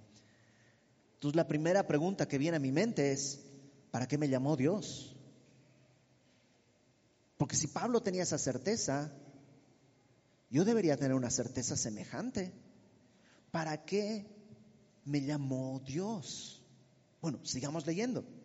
Entonces 1.12 1.36
la 1.36 1.46
primera 1.46 1.86
pregunta 1.86 2.26
que 2.26 2.38
viene 2.38 2.56
a 2.56 2.60
mi 2.60 2.72
mente 2.72 3.12
es, 3.12 3.44
¿para 3.90 4.08
qué 4.08 4.16
me 4.16 4.30
llamó 4.30 4.56
Dios? 4.56 5.14
Porque 7.36 7.56
si 7.56 7.66
Pablo 7.66 8.00
tenía 8.00 8.22
esa 8.22 8.38
certeza, 8.38 9.12
yo 10.48 10.64
debería 10.64 10.96
tener 10.96 11.12
una 11.12 11.30
certeza 11.30 11.76
semejante. 11.76 12.54
¿Para 13.50 13.84
qué 13.84 14.34
me 15.04 15.20
llamó 15.20 15.82
Dios? 15.84 16.64
Bueno, 17.20 17.44
sigamos 17.44 17.86
leyendo. 17.86 18.37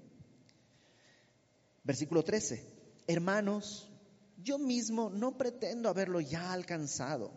Versículo 1.83 2.23
13. 2.23 2.65
Hermanos, 3.07 3.89
yo 4.37 4.57
mismo 4.57 5.09
no 5.09 5.37
pretendo 5.37 5.89
haberlo 5.89 6.21
ya 6.21 6.53
alcanzado, 6.53 7.31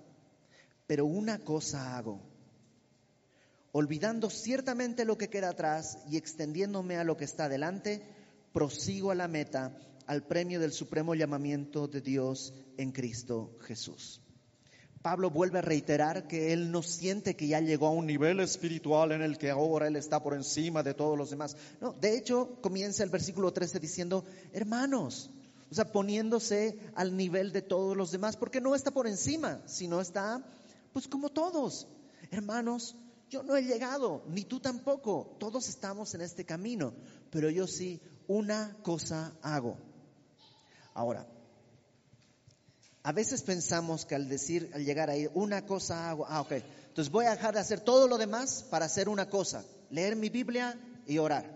pero 0.86 1.04
una 1.06 1.38
cosa 1.38 1.96
hago, 1.96 2.20
olvidando 3.72 4.30
ciertamente 4.30 5.04
lo 5.04 5.18
que 5.18 5.28
queda 5.28 5.50
atrás 5.50 5.98
y 6.08 6.16
extendiéndome 6.16 6.96
a 6.96 7.04
lo 7.04 7.16
que 7.16 7.24
está 7.24 7.48
delante, 7.48 8.02
prosigo 8.52 9.10
a 9.10 9.14
la 9.14 9.28
meta, 9.28 9.76
al 10.06 10.26
premio 10.26 10.60
del 10.60 10.72
supremo 10.72 11.14
llamamiento 11.14 11.88
de 11.88 12.00
Dios 12.00 12.54
en 12.76 12.92
Cristo 12.92 13.56
Jesús. 13.62 14.22
Pablo 15.06 15.30
vuelve 15.30 15.60
a 15.60 15.62
reiterar 15.62 16.26
que 16.26 16.52
él 16.52 16.72
no 16.72 16.82
siente 16.82 17.36
que 17.36 17.46
ya 17.46 17.60
llegó 17.60 17.86
a 17.86 17.90
un 17.92 18.08
nivel 18.08 18.40
espiritual 18.40 19.12
en 19.12 19.22
el 19.22 19.38
que 19.38 19.50
ahora 19.50 19.86
él 19.86 19.94
está 19.94 20.20
por 20.20 20.34
encima 20.34 20.82
de 20.82 20.94
todos 20.94 21.16
los 21.16 21.30
demás. 21.30 21.56
No, 21.80 21.92
de 21.92 22.18
hecho, 22.18 22.58
comienza 22.60 23.04
el 23.04 23.10
versículo 23.10 23.52
13 23.52 23.78
diciendo, 23.78 24.24
hermanos, 24.52 25.30
o 25.70 25.74
sea, 25.76 25.92
poniéndose 25.92 26.80
al 26.96 27.16
nivel 27.16 27.52
de 27.52 27.62
todos 27.62 27.96
los 27.96 28.10
demás, 28.10 28.36
porque 28.36 28.60
no 28.60 28.74
está 28.74 28.90
por 28.90 29.06
encima, 29.06 29.60
sino 29.66 30.00
está, 30.00 30.44
pues 30.92 31.06
como 31.06 31.28
todos. 31.28 31.86
Hermanos, 32.32 32.96
yo 33.30 33.44
no 33.44 33.54
he 33.54 33.62
llegado, 33.62 34.24
ni 34.26 34.42
tú 34.42 34.58
tampoco, 34.58 35.36
todos 35.38 35.68
estamos 35.68 36.16
en 36.16 36.22
este 36.22 36.44
camino, 36.44 36.94
pero 37.30 37.48
yo 37.48 37.68
sí, 37.68 38.00
una 38.26 38.76
cosa 38.82 39.36
hago. 39.40 39.76
Ahora, 40.94 41.28
a 43.06 43.12
veces 43.12 43.42
pensamos 43.42 44.04
que 44.04 44.16
al 44.16 44.28
decir, 44.28 44.68
al 44.74 44.84
llegar 44.84 45.10
ahí, 45.10 45.30
una 45.32 45.64
cosa 45.64 46.10
hago, 46.10 46.26
ah, 46.28 46.40
ok, 46.40 46.50
entonces 46.88 47.12
voy 47.12 47.26
a 47.26 47.30
dejar 47.30 47.54
de 47.54 47.60
hacer 47.60 47.78
todo 47.78 48.08
lo 48.08 48.18
demás 48.18 48.64
para 48.68 48.86
hacer 48.86 49.08
una 49.08 49.30
cosa. 49.30 49.64
leer 49.90 50.16
mi 50.16 50.28
Biblia 50.28 50.76
y 51.06 51.18
orar. 51.18 51.48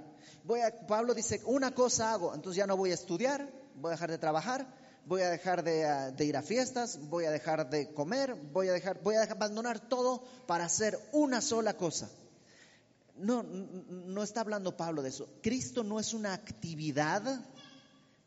Voy 0.45 0.61
a, 0.61 0.87
Pablo 0.87 1.13
dice, 1.13 1.41
una 1.47 1.75
cosa 1.75 2.13
hago, 2.13 2.37
entonces 2.37 2.57
ya 2.57 2.69
no 2.69 2.77
voy 2.77 2.93
a 2.93 2.95
estudiar, 2.95 3.51
voy 3.75 3.89
a 3.89 3.95
dejar 3.95 4.13
de 4.13 4.19
trabajar, 4.19 4.65
voy 5.07 5.23
a 5.23 5.29
dejar 5.31 5.65
de, 5.65 6.25
ir 6.25 6.37
a 6.37 6.43
fiestas, 6.43 7.01
voy 7.09 7.25
a 7.25 7.33
dejar 7.33 7.69
de 7.69 7.93
comer, 7.95 8.33
voy 8.53 8.69
a 8.69 8.73
dejar, 8.73 9.03
voy 9.03 9.17
a 9.17 9.25
abandonar 9.25 9.81
todo 9.81 10.23
para 10.47 10.67
hacer 10.67 11.01
una 11.11 11.41
sola 11.41 11.77
cosa. 11.77 12.09
No, 13.17 13.43
no 13.43 14.23
está 14.23 14.43
hablando 14.43 14.77
Pablo 14.77 15.03
de 15.03 15.09
eso. 15.09 15.29
Cristo 15.43 15.83
no 15.83 15.99
es 15.99 16.15
una 16.15 16.33
actividad 16.33 17.45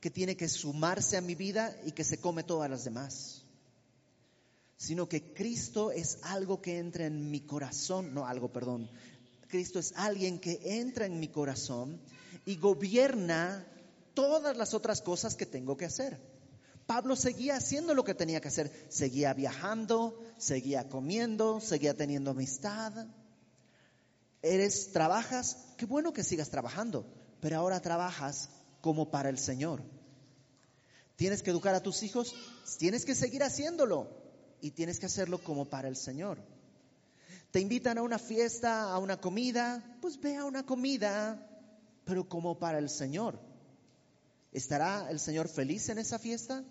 que 0.04 0.12
tiene 0.12 0.36
que 0.36 0.50
sumarse 0.50 1.16
a 1.16 1.22
mi 1.22 1.34
vida 1.34 1.74
y 1.86 1.94
que 1.94 2.04
se 2.04 2.18
come 2.18 2.44
todas 2.44 2.70
las 2.70 2.84
demás, 2.84 3.46
sino 4.76 5.08
que 5.08 5.34
Cristo 5.34 5.94
es 5.94 6.18
algo 6.24 6.62
que 6.62 6.78
entra 6.78 7.06
en 7.06 7.32
mi 7.32 7.39
corazón, 7.39 8.13
no 8.13 8.28
algo, 8.28 8.52
perdón. 8.52 8.89
Cristo 9.48 9.80
es 9.80 9.94
alguien 9.96 10.39
que 10.39 10.60
entra 10.62 11.06
en 11.06 11.22
mi 11.22 11.30
corazón 11.30 12.02
y 12.46 12.58
gobierna 12.58 13.66
todas 14.13 14.58
las 14.58 14.74
otras 14.74 15.02
cosas 15.02 15.36
que 15.36 15.46
tengo 15.46 15.78
que 15.78 15.86
hacer. 15.86 16.20
Pablo 16.86 17.16
seguía 17.16 17.56
haciendo 17.56 17.94
lo 17.94 18.04
que 18.04 18.13
tenía 18.13 18.42
que 18.42 18.50
hacer, 18.50 18.74
seguía 18.89 19.34
viajando, 19.34 20.22
seguía 20.38 20.89
comiendo, 20.89 21.62
seguía 21.62 21.96
teniendo 21.96 22.32
amistad. 22.32 23.08
Eres, 24.42 24.92
trabajas, 24.92 25.60
qué 25.78 25.86
bueno 25.86 26.12
que 26.12 26.26
sigas 26.26 26.50
trabajando, 26.50 27.06
pero 27.39 27.56
ahora 27.56 27.80
trabajas 27.80 28.50
como 28.82 29.10
para 29.10 29.30
el 29.30 29.38
Señor. 29.38 29.92
Tienes 31.23 31.41
que 31.41 31.51
educar 31.51 31.73
a 31.73 31.81
tus 31.81 32.03
hijos, 32.03 32.36
tienes 32.79 33.05
que 33.05 33.15
seguir 33.15 33.43
haciéndolo 33.43 34.09
y 34.59 34.71
tienes 34.71 34.99
que 34.99 35.05
hacerlo 35.05 35.41
como 35.41 35.63
para 35.63 35.88
el 35.88 35.95
Señor. 35.95 36.38
Te 37.49 37.62
invitan 37.62 37.97
a 37.97 38.01
una 38.01 38.19
fiesta, 38.19 38.91
a 38.91 38.97
una 38.97 39.21
comida, 39.21 39.81
pues 40.01 40.19
ve 40.19 40.36
a 40.36 40.43
una 40.43 40.65
comida, 40.65 41.49
pero 42.03 42.27
como 42.27 42.59
para 42.59 42.77
el 42.77 42.89
Señor. 42.89 43.39
¿Estará 44.51 45.09
el 45.09 45.17
Señor 45.17 45.47
feliz 45.47 45.88
en 45.88 45.99
esa 45.99 46.19
fiesta? 46.19 46.62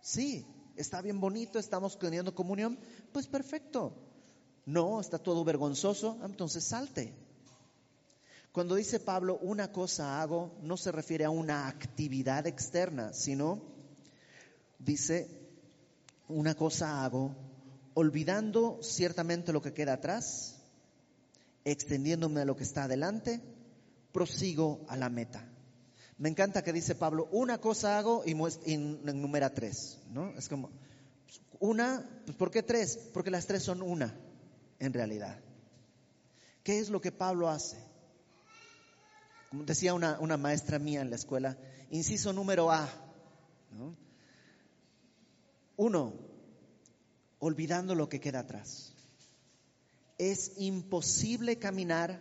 Sí, 0.00 0.46
está 0.76 1.02
bien 1.02 1.18
bonito, 1.18 1.58
estamos 1.58 1.98
teniendo 1.98 2.36
comunión, 2.36 2.78
pues 3.12 3.26
perfecto. 3.26 3.92
No, 4.66 5.00
está 5.00 5.18
todo 5.18 5.42
vergonzoso, 5.42 6.16
entonces 6.22 6.62
salte. 6.62 7.12
Cuando 8.52 8.74
dice 8.74 9.00
Pablo, 9.00 9.38
una 9.40 9.72
cosa 9.72 10.20
hago, 10.20 10.58
no 10.60 10.76
se 10.76 10.92
refiere 10.92 11.24
a 11.24 11.30
una 11.30 11.68
actividad 11.68 12.46
externa, 12.46 13.14
sino 13.14 13.62
dice, 14.78 15.26
una 16.28 16.54
cosa 16.54 17.02
hago, 17.02 17.34
olvidando 17.94 18.78
ciertamente 18.82 19.54
lo 19.54 19.62
que 19.62 19.72
queda 19.72 19.94
atrás, 19.94 20.56
extendiéndome 21.64 22.42
a 22.42 22.44
lo 22.44 22.54
que 22.54 22.64
está 22.64 22.84
adelante, 22.84 23.40
prosigo 24.12 24.84
a 24.86 24.98
la 24.98 25.08
meta. 25.08 25.48
Me 26.18 26.28
encanta 26.28 26.62
que 26.62 26.74
dice 26.74 26.94
Pablo, 26.94 27.28
una 27.32 27.56
cosa 27.56 27.98
hago 27.98 28.22
y, 28.26 28.32
enumera 28.70 29.54
tres, 29.54 29.98
¿no? 30.10 30.28
Es 30.36 30.50
como, 30.50 30.68
una, 31.58 32.06
pues 32.26 32.36
¿por 32.36 32.50
qué 32.50 32.62
tres? 32.62 32.98
Porque 33.14 33.30
las 33.30 33.46
tres 33.46 33.62
son 33.62 33.80
una, 33.80 34.14
en 34.78 34.92
realidad. 34.92 35.40
¿Qué 36.62 36.78
es 36.78 36.90
lo 36.90 37.00
que 37.00 37.12
Pablo 37.12 37.48
hace? 37.48 37.91
Como 39.52 39.64
decía 39.64 39.92
una, 39.92 40.36
maestra 40.38 40.78
mía 40.78 41.02
en 41.02 41.10
la 41.10 41.16
escuela, 41.16 41.58
inciso 41.90 42.32
número 42.32 42.72
A, 42.72 42.88
¿no? 43.70 43.94
Uno, 45.76 46.14
olvidando 47.38 47.94
lo 47.94 48.08
que 48.08 48.18
queda 48.18 48.40
atrás. 48.40 48.94
Es 50.16 50.52
imposible 50.56 51.58
caminar 51.58 52.18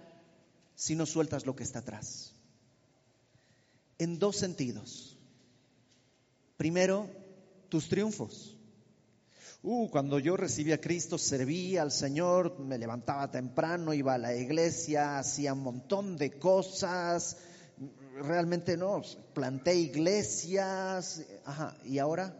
si 0.75 0.93
no 0.93 1.05
sueltas 1.05 1.45
lo 1.45 1.55
que 1.55 1.63
está 1.63 1.79
atrás 1.79 2.33
en 3.97 4.19
dos 4.19 4.35
sentidos. 4.35 5.17
Primero, 6.57 7.09
tus 7.69 7.87
triunfos. 7.87 8.57
Uh, 9.63 9.89
cuando 9.89 10.17
yo 10.17 10.35
recibí 10.37 10.71
a 10.71 10.81
Cristo, 10.81 11.19
serví 11.19 11.77
al 11.77 11.91
Señor, 11.91 12.57
me 12.59 12.79
levantaba 12.79 13.29
temprano, 13.29 13.93
iba 13.93 14.15
a 14.15 14.17
la 14.17 14.35
iglesia, 14.35 15.19
hacía 15.19 15.53
un 15.53 15.61
montón 15.61 16.17
de 16.17 16.31
cosas. 16.39 17.37
Realmente 18.15 18.75
no, 18.75 19.03
planté 19.35 19.75
iglesias. 19.75 21.21
Ajá, 21.45 21.77
¿y 21.85 21.99
ahora? 21.99 22.35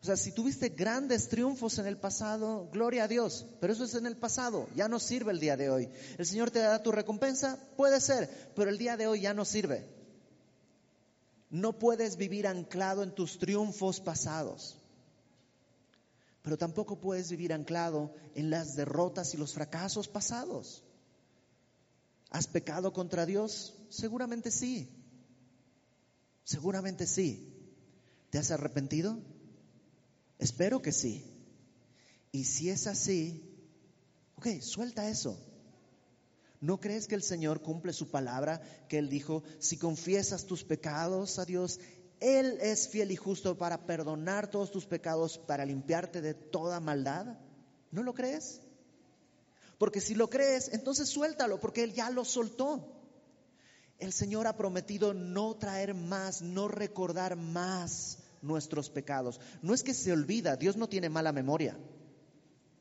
O 0.00 0.06
sea, 0.06 0.16
si 0.16 0.32
tuviste 0.32 0.70
grandes 0.70 1.28
triunfos 1.28 1.78
en 1.78 1.86
el 1.86 1.98
pasado, 1.98 2.68
gloria 2.72 3.04
a 3.04 3.08
Dios, 3.08 3.44
pero 3.60 3.74
eso 3.74 3.84
es 3.84 3.94
en 3.94 4.06
el 4.06 4.16
pasado, 4.16 4.68
ya 4.74 4.88
no 4.88 4.98
sirve 4.98 5.32
el 5.32 5.40
día 5.40 5.58
de 5.58 5.68
hoy. 5.68 5.90
¿El 6.16 6.24
Señor 6.24 6.50
te 6.50 6.60
da 6.60 6.82
tu 6.82 6.90
recompensa? 6.90 7.58
Puede 7.76 8.00
ser, 8.00 8.30
pero 8.54 8.70
el 8.70 8.78
día 8.78 8.96
de 8.96 9.08
hoy 9.08 9.20
ya 9.20 9.34
no 9.34 9.44
sirve. 9.44 9.86
No 11.50 11.78
puedes 11.78 12.16
vivir 12.16 12.46
anclado 12.46 13.02
en 13.02 13.14
tus 13.14 13.38
triunfos 13.38 14.00
pasados, 14.00 14.77
pero 16.48 16.56
tampoco 16.56 16.98
puedes 16.98 17.28
vivir 17.28 17.52
anclado 17.52 18.14
en 18.34 18.48
las 18.48 18.74
derrotas 18.74 19.34
y 19.34 19.36
los 19.36 19.52
fracasos 19.52 20.08
pasados. 20.08 20.82
¿Has 22.30 22.46
pecado 22.46 22.94
contra 22.94 23.26
Dios? 23.26 23.74
Seguramente 23.90 24.50
sí. 24.50 24.88
Seguramente 26.44 27.06
sí. 27.06 27.54
¿Te 28.30 28.38
has 28.38 28.50
arrepentido? 28.50 29.20
Espero 30.38 30.80
que 30.80 30.90
sí. 30.90 31.22
Y 32.32 32.44
si 32.44 32.70
es 32.70 32.86
así, 32.86 33.46
ok, 34.36 34.62
suelta 34.62 35.10
eso. 35.10 35.38
¿No 36.62 36.80
crees 36.80 37.08
que 37.08 37.14
el 37.14 37.22
Señor 37.22 37.60
cumple 37.60 37.92
su 37.92 38.08
palabra 38.08 38.62
que 38.88 38.96
Él 38.96 39.10
dijo, 39.10 39.42
si 39.58 39.76
confiesas 39.76 40.46
tus 40.46 40.64
pecados 40.64 41.38
a 41.38 41.44
Dios, 41.44 41.78
Él 42.20 42.58
es 42.60 42.88
fiel 42.88 43.10
y 43.10 43.16
justo 43.16 43.56
para 43.56 43.86
perdonar 43.86 44.50
todos 44.50 44.70
tus 44.70 44.86
pecados, 44.86 45.38
para 45.38 45.64
limpiarte 45.64 46.20
de 46.20 46.34
toda 46.34 46.80
maldad? 46.80 47.38
¿No 47.90 48.02
lo 48.02 48.14
crees? 48.14 48.60
Porque 49.78 50.00
si 50.00 50.14
lo 50.14 50.28
crees, 50.28 50.70
entonces 50.72 51.08
suéltalo, 51.08 51.60
porque 51.60 51.84
Él 51.84 51.94
ya 51.94 52.10
lo 52.10 52.24
soltó. 52.24 52.94
El 53.98 54.12
Señor 54.12 54.46
ha 54.46 54.56
prometido 54.56 55.14
no 55.14 55.56
traer 55.56 55.94
más, 55.94 56.42
no 56.42 56.68
recordar 56.68 57.36
más 57.36 58.18
nuestros 58.42 58.90
pecados. 58.90 59.40
No 59.62 59.74
es 59.74 59.82
que 59.82 59.94
se 59.94 60.12
olvida, 60.12 60.56
Dios 60.56 60.76
no 60.76 60.88
tiene 60.88 61.08
mala 61.08 61.32
memoria. 61.32 61.78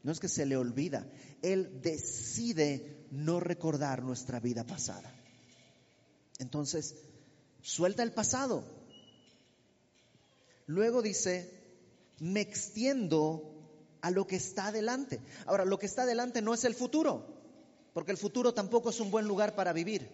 No 0.03 0.11
es 0.11 0.19
que 0.19 0.29
se 0.29 0.45
le 0.45 0.57
olvida. 0.57 1.07
Él 1.41 1.81
decide 1.81 3.07
no 3.11 3.39
recordar 3.39 4.03
nuestra 4.03 4.39
vida 4.39 4.63
pasada. 4.63 5.11
Entonces, 6.39 6.95
suelta 7.61 8.03
el 8.03 8.11
pasado. 8.11 8.63
Luego 10.67 11.01
dice, 11.01 11.49
me 12.19 12.41
extiendo 12.41 13.57
a 14.01 14.11
lo 14.11 14.27
que 14.27 14.35
está 14.35 14.67
adelante. 14.67 15.19
Ahora, 15.45 15.65
lo 15.65 15.79
que 15.79 15.85
está 15.85 16.03
adelante 16.03 16.41
no 16.41 16.53
es 16.53 16.63
el 16.65 16.75
futuro, 16.75 17.25
porque 17.93 18.11
el 18.11 18.17
futuro 18.17 18.53
tampoco 18.53 18.89
es 18.89 18.99
un 18.99 19.09
buen 19.09 19.25
lugar 19.25 19.55
para 19.55 19.73
vivir. 19.73 20.09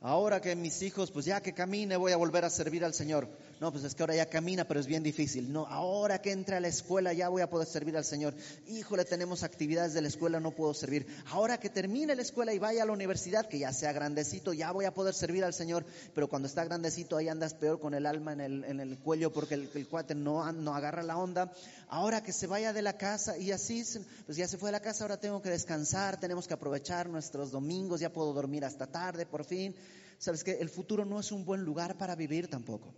Ahora 0.00 0.40
que 0.40 0.54
mis 0.54 0.82
hijos, 0.82 1.10
pues 1.10 1.24
ya 1.24 1.40
que 1.40 1.54
camine, 1.54 1.96
voy 1.96 2.12
a 2.12 2.16
volver 2.16 2.44
a 2.44 2.50
servir 2.50 2.84
al 2.84 2.94
Señor. 2.94 3.28
No, 3.60 3.72
pues 3.72 3.84
es 3.84 3.94
que 3.94 4.02
ahora 4.02 4.14
ya 4.14 4.26
camina, 4.26 4.64
pero 4.66 4.78
es 4.78 4.86
bien 4.86 5.02
difícil. 5.02 5.52
No, 5.52 5.66
ahora 5.66 6.20
que 6.20 6.30
entre 6.30 6.56
a 6.56 6.60
la 6.60 6.68
escuela 6.68 7.12
ya 7.12 7.28
voy 7.28 7.42
a 7.42 7.50
poder 7.50 7.66
servir 7.66 7.96
al 7.96 8.04
Señor. 8.04 8.34
Híjole, 8.68 9.04
tenemos 9.04 9.42
actividades 9.42 9.94
de 9.94 10.00
la 10.00 10.08
escuela, 10.08 10.38
no 10.38 10.52
puedo 10.52 10.74
servir. 10.74 11.06
Ahora 11.26 11.58
que 11.58 11.68
termine 11.68 12.14
la 12.14 12.22
escuela 12.22 12.52
y 12.52 12.58
vaya 12.58 12.84
a 12.84 12.86
la 12.86 12.92
universidad, 12.92 13.48
que 13.48 13.58
ya 13.58 13.72
sea 13.72 13.92
grandecito, 13.92 14.52
ya 14.52 14.70
voy 14.70 14.84
a 14.84 14.94
poder 14.94 15.14
servir 15.14 15.44
al 15.44 15.54
Señor. 15.54 15.84
Pero 16.14 16.28
cuando 16.28 16.46
está 16.46 16.64
grandecito, 16.64 17.16
ahí 17.16 17.28
andas 17.28 17.54
peor 17.54 17.80
con 17.80 17.94
el 17.94 18.06
alma 18.06 18.32
en 18.32 18.40
el, 18.40 18.64
en 18.64 18.80
el 18.80 18.98
cuello 18.98 19.32
porque 19.32 19.54
el, 19.54 19.70
el, 19.74 19.88
cuate 19.88 20.14
no, 20.14 20.52
no 20.52 20.74
agarra 20.74 21.02
la 21.02 21.16
onda. 21.16 21.52
Ahora 21.88 22.22
que 22.22 22.32
se 22.32 22.46
vaya 22.46 22.72
de 22.72 22.82
la 22.82 22.96
casa 22.96 23.38
y 23.38 23.50
así, 23.50 23.84
pues 24.26 24.36
ya 24.36 24.46
se 24.46 24.58
fue 24.58 24.68
de 24.68 24.72
la 24.72 24.80
casa, 24.80 25.04
ahora 25.04 25.18
tengo 25.18 25.42
que 25.42 25.50
descansar, 25.50 26.18
tenemos 26.18 26.46
que 26.46 26.54
aprovechar 26.54 27.08
nuestros 27.08 27.50
domingos, 27.50 28.00
ya 28.00 28.12
puedo 28.12 28.32
dormir 28.32 28.64
hasta 28.64 28.86
tarde, 28.86 29.26
por 29.26 29.44
fin. 29.44 29.74
Sabes 30.18 30.42
que 30.42 30.52
el 30.52 30.68
futuro 30.68 31.04
no 31.04 31.20
es 31.20 31.30
un 31.30 31.44
buen 31.44 31.64
lugar 31.64 31.96
para 31.96 32.16
vivir 32.16 32.48
tampoco, 32.48 32.92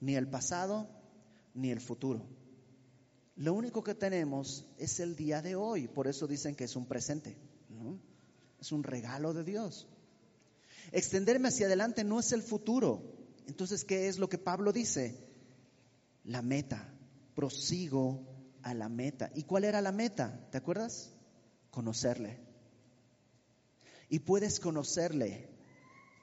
ni 0.00 0.14
el 0.14 0.28
pasado 0.28 0.88
ni 1.54 1.70
el 1.70 1.80
futuro. 1.80 2.26
Lo 3.36 3.54
único 3.54 3.84
que 3.84 3.94
tenemos 3.94 4.66
es 4.78 4.98
el 5.00 5.14
día 5.14 5.42
de 5.42 5.54
hoy, 5.54 5.86
por 5.86 6.08
eso 6.08 6.26
dicen 6.26 6.54
que 6.54 6.64
es 6.64 6.74
un 6.76 6.86
presente. 6.86 7.36
Es 8.60 8.72
un 8.72 8.82
regalo 8.82 9.32
de 9.32 9.44
Dios. 9.44 9.86
Extenderme 10.90 11.48
hacia 11.48 11.66
adelante 11.66 12.02
no 12.02 12.18
es 12.18 12.32
el 12.32 12.42
futuro. 12.42 13.02
Entonces, 13.46 13.84
¿qué 13.84 14.08
es 14.08 14.18
lo 14.18 14.28
que 14.28 14.38
Pablo 14.38 14.72
dice? 14.72 15.16
La 16.24 16.42
meta. 16.42 16.92
Prosigo 17.34 18.26
a 18.62 18.74
la 18.74 18.88
meta. 18.88 19.30
¿Y 19.34 19.44
cuál 19.44 19.64
era 19.64 19.80
la 19.80 19.92
meta? 19.92 20.48
¿Te 20.50 20.58
acuerdas? 20.58 21.12
Conocerle. 21.70 22.40
Y 24.08 24.20
puedes 24.20 24.58
conocerle 24.58 25.48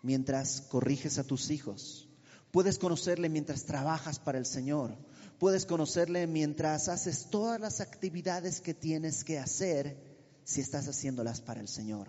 mientras 0.01 0.61
corriges 0.61 1.17
a 1.17 1.23
tus 1.23 1.49
hijos. 1.49 2.09
Puedes 2.55 2.79
conocerle 2.79 3.27
mientras 3.27 3.65
trabajas 3.65 4.17
para 4.17 4.37
el 4.37 4.45
Señor. 4.45 4.95
Puedes 5.39 5.65
conocerle 5.65 6.25
mientras 6.25 6.87
haces 6.87 7.29
todas 7.29 7.59
las 7.59 7.81
actividades 7.81 8.61
que 8.61 8.73
tienes 8.73 9.25
que 9.25 9.37
hacer 9.37 9.97
si 10.45 10.61
estás 10.61 10.87
haciéndolas 10.87 11.41
para 11.41 11.59
el 11.59 11.67
Señor. 11.67 12.07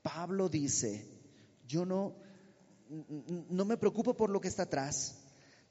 Pablo 0.00 0.48
dice, 0.48 1.08
yo 1.66 1.84
no, 1.84 2.14
no 3.48 3.64
me 3.64 3.76
preocupo 3.76 4.16
por 4.16 4.30
lo 4.30 4.40
que 4.40 4.46
está 4.46 4.62
atrás, 4.62 5.16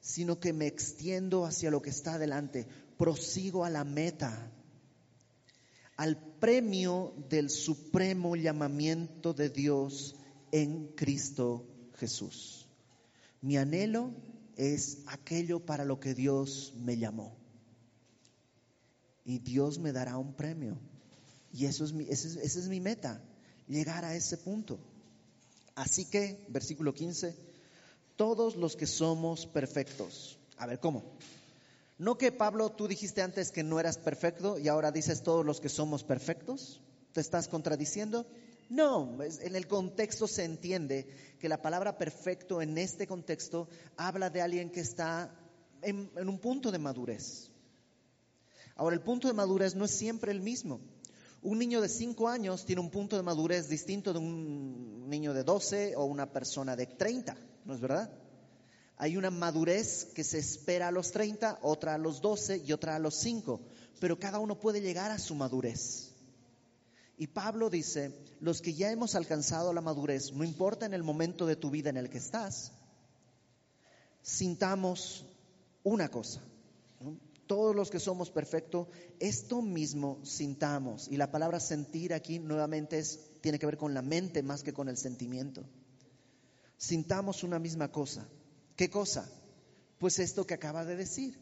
sino 0.00 0.38
que 0.38 0.52
me 0.52 0.66
extiendo 0.66 1.46
hacia 1.46 1.70
lo 1.70 1.80
que 1.80 1.88
está 1.88 2.16
adelante, 2.16 2.66
prosigo 2.98 3.64
a 3.64 3.70
la 3.70 3.84
meta, 3.84 4.52
al 5.96 6.18
premio 6.38 7.14
del 7.30 7.48
supremo 7.48 8.36
llamamiento 8.36 9.32
de 9.32 9.48
Dios 9.48 10.14
en 10.52 10.88
Cristo 10.88 11.64
Jesús. 11.94 12.59
Mi 13.40 13.56
anhelo 13.56 14.12
es 14.56 14.98
aquello 15.06 15.60
para 15.60 15.84
lo 15.84 16.00
que 16.00 16.14
Dios 16.14 16.74
me 16.76 16.98
llamó. 16.98 17.36
Y 19.24 19.38
Dios 19.38 19.78
me 19.78 19.92
dará 19.92 20.18
un 20.18 20.34
premio. 20.34 20.78
Y 21.52 21.66
eso 21.66 21.84
es 21.84 21.92
mi, 21.92 22.04
esa 22.08 22.38
es 22.40 22.68
mi 22.68 22.80
meta, 22.80 23.22
llegar 23.66 24.04
a 24.04 24.14
ese 24.14 24.36
punto. 24.38 24.78
Así 25.74 26.04
que, 26.04 26.46
versículo 26.48 26.92
15, 26.94 27.34
todos 28.16 28.56
los 28.56 28.76
que 28.76 28.86
somos 28.86 29.46
perfectos. 29.46 30.38
A 30.58 30.66
ver, 30.66 30.78
¿cómo? 30.78 31.02
No 31.98 32.18
que 32.18 32.32
Pablo, 32.32 32.70
tú 32.70 32.86
dijiste 32.86 33.22
antes 33.22 33.50
que 33.50 33.62
no 33.62 33.80
eras 33.80 33.98
perfecto 33.98 34.58
y 34.58 34.68
ahora 34.68 34.92
dices 34.92 35.22
todos 35.22 35.44
los 35.44 35.60
que 35.60 35.68
somos 35.68 36.04
perfectos. 36.04 36.80
¿Te 37.12 37.20
estás 37.20 37.48
contradiciendo? 37.48 38.26
No, 38.70 39.18
en 39.20 39.56
el 39.56 39.66
contexto 39.66 40.28
se 40.28 40.44
entiende 40.44 41.08
que 41.40 41.48
la 41.48 41.60
palabra 41.60 41.98
perfecto 41.98 42.62
en 42.62 42.78
este 42.78 43.04
contexto 43.04 43.68
habla 43.96 44.30
de 44.30 44.40
alguien 44.40 44.70
que 44.70 44.78
está 44.78 45.36
en, 45.82 46.08
un 46.16 46.38
punto 46.38 46.70
de 46.70 46.78
madurez. 46.78 47.50
Ahora, 48.76 48.94
el 48.94 49.02
punto 49.02 49.26
de 49.26 49.34
madurez 49.34 49.74
no 49.74 49.86
es 49.86 49.90
siempre 49.90 50.30
el 50.30 50.40
mismo. 50.40 50.80
Un 51.42 51.58
niño 51.58 51.80
de 51.80 51.88
5 51.88 52.28
años 52.28 52.64
tiene 52.64 52.80
un 52.80 52.90
punto 52.90 53.16
de 53.16 53.24
madurez 53.24 53.68
distinto 53.68 54.12
de 54.12 54.20
un 54.20 55.10
niño 55.10 55.34
de 55.34 55.42
12 55.42 55.96
o 55.96 56.04
una 56.04 56.30
persona 56.30 56.76
de 56.76 56.86
30, 56.86 57.36
¿no 57.64 57.74
es 57.74 57.80
verdad? 57.80 58.08
Hay 58.96 59.16
una 59.16 59.30
madurez 59.30 60.04
que 60.14 60.22
se 60.22 60.38
espera 60.38 60.88
a 60.88 60.92
los 60.92 61.10
30, 61.10 61.58
otra 61.62 61.94
a 61.94 61.98
los 61.98 62.20
12 62.20 62.62
y 62.64 62.72
otra 62.72 62.94
a 62.94 63.00
los 63.00 63.16
5, 63.16 63.60
pero 63.98 64.16
cada 64.20 64.38
uno 64.38 64.60
puede 64.60 64.80
llegar 64.80 65.10
a 65.10 65.18
su 65.18 65.34
madurez. 65.34 66.09
Y 67.20 67.26
Pablo 67.26 67.68
dice, 67.68 68.16
los 68.40 68.62
que 68.62 68.72
ya 68.72 68.90
hemos 68.90 69.14
alcanzado 69.14 69.74
la 69.74 69.82
madurez, 69.82 70.32
no 70.32 70.42
importa 70.42 70.86
en 70.86 70.94
el 70.94 71.02
momento 71.02 71.44
de 71.44 71.54
tu 71.54 71.68
vida 71.68 71.90
en 71.90 71.98
el 71.98 72.08
que 72.08 72.16
estás, 72.16 72.72
sintamos 74.22 75.26
una 75.82 76.08
cosa. 76.08 76.40
Todos 77.46 77.76
los 77.76 77.90
que 77.90 78.00
somos 78.00 78.30
perfectos, 78.30 78.88
esto 79.18 79.60
mismo 79.60 80.18
sintamos. 80.24 81.08
Y 81.08 81.18
la 81.18 81.30
palabra 81.30 81.60
sentir 81.60 82.14
aquí 82.14 82.38
nuevamente 82.38 82.98
es, 82.98 83.20
tiene 83.42 83.58
que 83.58 83.66
ver 83.66 83.76
con 83.76 83.92
la 83.92 84.00
mente 84.00 84.42
más 84.42 84.62
que 84.62 84.72
con 84.72 84.88
el 84.88 84.96
sentimiento. 84.96 85.62
Sintamos 86.78 87.42
una 87.42 87.58
misma 87.58 87.92
cosa. 87.92 88.26
¿Qué 88.76 88.88
cosa? 88.88 89.30
Pues 89.98 90.18
esto 90.20 90.46
que 90.46 90.54
acaba 90.54 90.86
de 90.86 90.96
decir. 90.96 91.38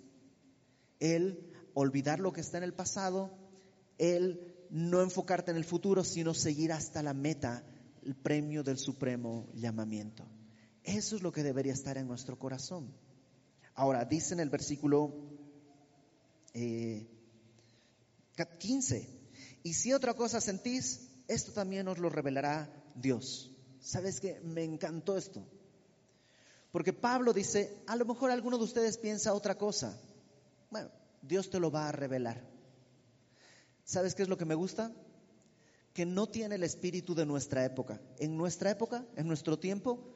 El 0.98 1.52
olvidar 1.72 2.18
lo 2.18 2.32
que 2.32 2.40
está 2.40 2.58
en 2.58 2.64
el 2.64 2.74
pasado, 2.74 3.30
el 3.96 4.47
no 4.70 5.02
enfocarte 5.02 5.50
en 5.50 5.56
el 5.56 5.64
futuro, 5.64 6.04
sino 6.04 6.34
seguir 6.34 6.72
hasta 6.72 7.02
la 7.02 7.14
meta, 7.14 7.64
el 8.02 8.14
premio 8.14 8.62
del 8.62 8.78
supremo 8.78 9.48
llamamiento. 9.54 10.24
Eso 10.82 11.16
es 11.16 11.22
lo 11.22 11.32
que 11.32 11.42
debería 11.42 11.72
estar 11.72 11.98
en 11.98 12.06
nuestro 12.06 12.38
corazón. 12.38 12.94
Ahora, 13.74 14.04
dice 14.04 14.34
en 14.34 14.40
el 14.40 14.50
versículo 14.50 15.14
15, 16.52 18.96
eh, 18.96 19.08
y 19.62 19.74
si 19.74 19.92
otra 19.92 20.14
cosa 20.14 20.40
sentís, 20.40 21.08
esto 21.28 21.52
también 21.52 21.88
os 21.88 21.98
lo 21.98 22.08
revelará 22.08 22.72
Dios. 22.94 23.52
¿Sabes 23.80 24.20
qué? 24.20 24.40
Me 24.40 24.64
encantó 24.64 25.16
esto. 25.16 25.46
Porque 26.72 26.92
Pablo 26.92 27.32
dice, 27.32 27.82
a 27.86 27.96
lo 27.96 28.04
mejor 28.04 28.30
alguno 28.30 28.58
de 28.58 28.64
ustedes 28.64 28.98
piensa 28.98 29.34
otra 29.34 29.56
cosa. 29.56 29.98
Bueno, 30.70 30.90
Dios 31.22 31.50
te 31.50 31.60
lo 31.60 31.70
va 31.70 31.88
a 31.88 31.92
revelar. 31.92 32.57
¿Sabes 33.88 34.14
qué 34.14 34.22
es 34.22 34.28
lo 34.28 34.36
que 34.36 34.44
me 34.44 34.54
gusta? 34.54 34.92
Que 35.94 36.04
no 36.04 36.26
tiene 36.26 36.56
el 36.56 36.62
espíritu 36.62 37.14
de 37.14 37.24
nuestra 37.24 37.64
época. 37.64 37.98
En 38.18 38.36
nuestra 38.36 38.70
época, 38.70 39.06
en 39.16 39.26
nuestro 39.26 39.58
tiempo, 39.58 40.12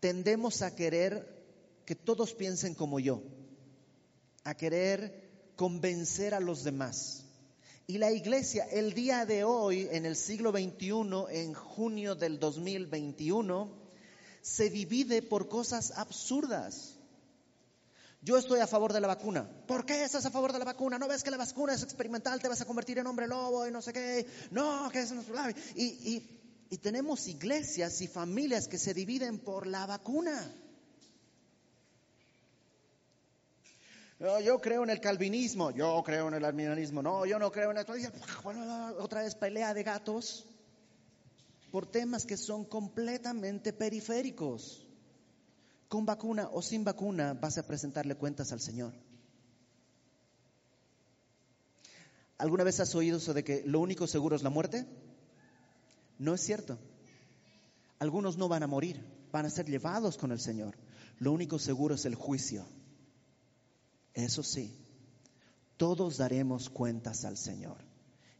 tendemos 0.00 0.60
a 0.60 0.76
querer 0.76 1.82
que 1.86 1.94
todos 1.94 2.34
piensen 2.34 2.74
como 2.74 3.00
yo, 3.00 3.22
a 4.44 4.54
querer 4.54 5.54
convencer 5.56 6.34
a 6.34 6.40
los 6.40 6.62
demás. 6.62 7.24
Y 7.86 7.96
la 7.96 8.12
iglesia, 8.12 8.66
el 8.70 8.92
día 8.92 9.24
de 9.24 9.44
hoy, 9.44 9.88
en 9.90 10.04
el 10.04 10.14
siglo 10.14 10.50
XXI, 10.50 11.24
en 11.30 11.54
junio 11.54 12.16
del 12.16 12.38
2021, 12.38 13.72
se 14.42 14.68
divide 14.68 15.22
por 15.22 15.48
cosas 15.48 15.92
absurdas. 15.96 16.99
Yo 18.22 18.36
estoy 18.36 18.60
a 18.60 18.66
favor 18.66 18.92
de 18.92 19.00
la 19.00 19.06
vacuna. 19.06 19.48
¿Por 19.66 19.86
qué 19.86 20.04
estás 20.04 20.26
a 20.26 20.30
favor 20.30 20.52
de 20.52 20.58
la 20.58 20.66
vacuna? 20.66 20.98
¿No 20.98 21.08
ves 21.08 21.22
que 21.22 21.30
la 21.30 21.38
vacuna 21.38 21.72
es 21.72 21.82
experimental? 21.82 22.40
Te 22.40 22.48
vas 22.48 22.60
a 22.60 22.66
convertir 22.66 22.98
en 22.98 23.06
hombre 23.06 23.26
lobo 23.26 23.66
y 23.66 23.70
no 23.70 23.80
sé 23.80 23.94
qué. 23.94 24.26
No, 24.50 24.90
que 24.90 25.00
es... 25.00 25.14
Y, 25.74 25.84
y, 25.84 26.66
y 26.68 26.78
tenemos 26.78 27.26
iglesias 27.28 28.00
y 28.02 28.08
familias 28.08 28.68
que 28.68 28.76
se 28.76 28.92
dividen 28.92 29.38
por 29.38 29.66
la 29.66 29.86
vacuna. 29.86 30.54
yo 34.44 34.60
creo 34.60 34.84
en 34.84 34.90
el 34.90 35.00
calvinismo, 35.00 35.70
yo 35.70 36.02
creo 36.04 36.28
en 36.28 36.34
el 36.34 36.44
arminianismo, 36.44 37.02
no, 37.02 37.24
yo 37.24 37.38
no 37.38 37.50
creo 37.50 37.70
en 37.70 37.78
el... 37.78 37.86
Otra 38.98 39.22
vez 39.22 39.34
pelea 39.34 39.72
de 39.72 39.82
gatos 39.82 40.46
por 41.70 41.90
temas 41.90 42.26
que 42.26 42.36
son 42.36 42.66
completamente 42.66 43.72
periféricos 43.72 44.86
con 45.90 46.06
vacuna 46.06 46.48
o 46.52 46.62
sin 46.62 46.84
vacuna 46.84 47.34
vas 47.34 47.58
a 47.58 47.66
presentarle 47.66 48.14
cuentas 48.14 48.52
al 48.52 48.60
Señor. 48.60 48.92
¿Alguna 52.38 52.62
vez 52.62 52.78
has 52.78 52.94
oído 52.94 53.18
eso 53.18 53.34
de 53.34 53.42
que 53.42 53.64
lo 53.66 53.80
único 53.80 54.06
seguro 54.06 54.36
es 54.36 54.44
la 54.44 54.50
muerte? 54.50 54.86
No 56.16 56.32
es 56.32 56.42
cierto. 56.42 56.78
Algunos 57.98 58.38
no 58.38 58.46
van 58.46 58.62
a 58.62 58.68
morir, 58.68 59.04
van 59.32 59.46
a 59.46 59.50
ser 59.50 59.66
llevados 59.66 60.16
con 60.16 60.30
el 60.30 60.38
Señor. 60.38 60.76
Lo 61.18 61.32
único 61.32 61.58
seguro 61.58 61.96
es 61.96 62.04
el 62.04 62.14
juicio. 62.14 62.64
Eso 64.14 64.44
sí, 64.44 64.78
todos 65.76 66.18
daremos 66.18 66.70
cuentas 66.70 67.24
al 67.24 67.36
Señor. 67.36 67.78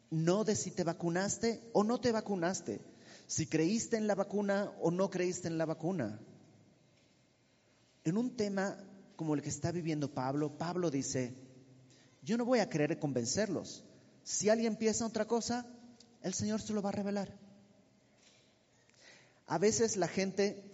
No 0.08 0.44
de 0.44 0.54
si 0.54 0.70
te 0.70 0.84
vacunaste 0.84 1.68
o 1.72 1.82
no 1.82 1.98
te 1.98 2.12
vacunaste, 2.12 2.80
si 3.26 3.46
creíste 3.48 3.96
en 3.96 4.06
la 4.06 4.14
vacuna 4.14 4.70
o 4.80 4.92
no 4.92 5.10
creíste 5.10 5.48
en 5.48 5.58
la 5.58 5.66
vacuna 5.66 6.20
en 8.04 8.16
un 8.16 8.36
tema 8.36 8.76
como 9.16 9.34
el 9.34 9.42
que 9.42 9.48
está 9.48 9.70
viviendo 9.72 10.12
Pablo, 10.12 10.56
Pablo 10.56 10.90
dice, 10.90 11.34
yo 12.22 12.36
no 12.36 12.44
voy 12.44 12.60
a 12.60 12.68
querer 12.68 12.98
convencerlos. 12.98 13.84
Si 14.22 14.48
alguien 14.48 14.76
piensa 14.76 15.06
otra 15.06 15.26
cosa, 15.26 15.66
el 16.22 16.34
Señor 16.34 16.60
se 16.60 16.72
lo 16.72 16.82
va 16.82 16.90
a 16.90 16.92
revelar. 16.92 17.32
A 19.46 19.58
veces 19.58 19.96
la 19.96 20.08
gente, 20.08 20.64